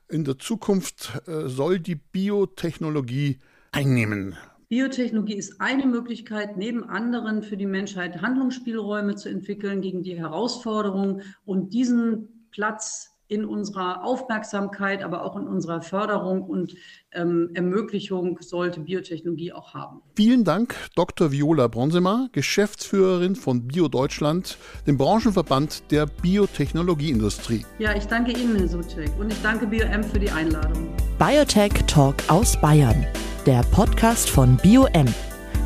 in 0.08 0.24
der 0.24 0.40
Zukunft 0.40 1.22
äh, 1.28 1.50
soll 1.50 1.80
die 1.80 1.96
Biotechnologie 1.96 3.40
einnehmen? 3.74 4.38
Biotechnologie 4.74 5.36
ist 5.36 5.62
eine 5.62 5.86
Möglichkeit, 5.86 6.58
neben 6.58 6.84
anderen 6.84 7.44
für 7.44 7.58
die 7.58 7.68
Menschheit 7.68 8.24
Handlungsspielräume 8.24 9.14
zu 9.14 9.30
entwickeln 9.30 9.82
gegen 9.82 10.02
die 10.02 10.18
Herausforderungen 10.18 11.22
und 11.46 11.76
diesen 11.76 12.48
Platz 12.50 13.13
in 13.34 13.46
unserer 13.46 14.04
Aufmerksamkeit, 14.04 15.04
aber 15.04 15.24
auch 15.24 15.36
in 15.36 15.48
unserer 15.48 15.82
Förderung 15.82 16.44
und 16.44 16.76
ähm, 17.12 17.50
Ermöglichung 17.54 18.38
sollte 18.42 18.80
Biotechnologie 18.80 19.52
auch 19.52 19.74
haben. 19.74 20.02
Vielen 20.16 20.44
Dank, 20.44 20.76
Dr. 20.96 21.32
Viola 21.32 21.68
Bronsemer, 21.68 22.30
Geschäftsführerin 22.32 23.36
von 23.36 23.68
Bio 23.68 23.88
Deutschland, 23.88 24.58
dem 24.88 24.98
Branchenverband 24.98 25.92
der 25.92 26.06
Biotechnologieindustrie. 26.06 27.66
Ja, 27.80 27.96
ich 27.96 28.06
danke 28.06 28.32
Ihnen, 28.32 28.56
Herr 28.56 28.68
Suchek, 28.68 29.12
und 29.20 29.32
ich 29.32 29.42
danke 29.42 29.68
BioM 29.68 30.04
für 30.04 30.20
die 30.20 30.30
Einladung. 30.30 30.90
Biotech 31.20 31.74
Talk 31.88 32.16
aus 32.30 32.60
Bayern 32.62 33.06
der 33.46 33.62
Podcast 33.72 34.30
von 34.30 34.56
BioM, 34.58 35.14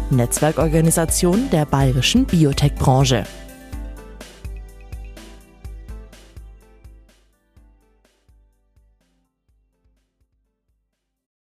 Netzwerkorganisation 0.09 1.49
der 1.51 1.65
bayerischen 1.65 2.25
Biotech-Branche. 2.25 3.25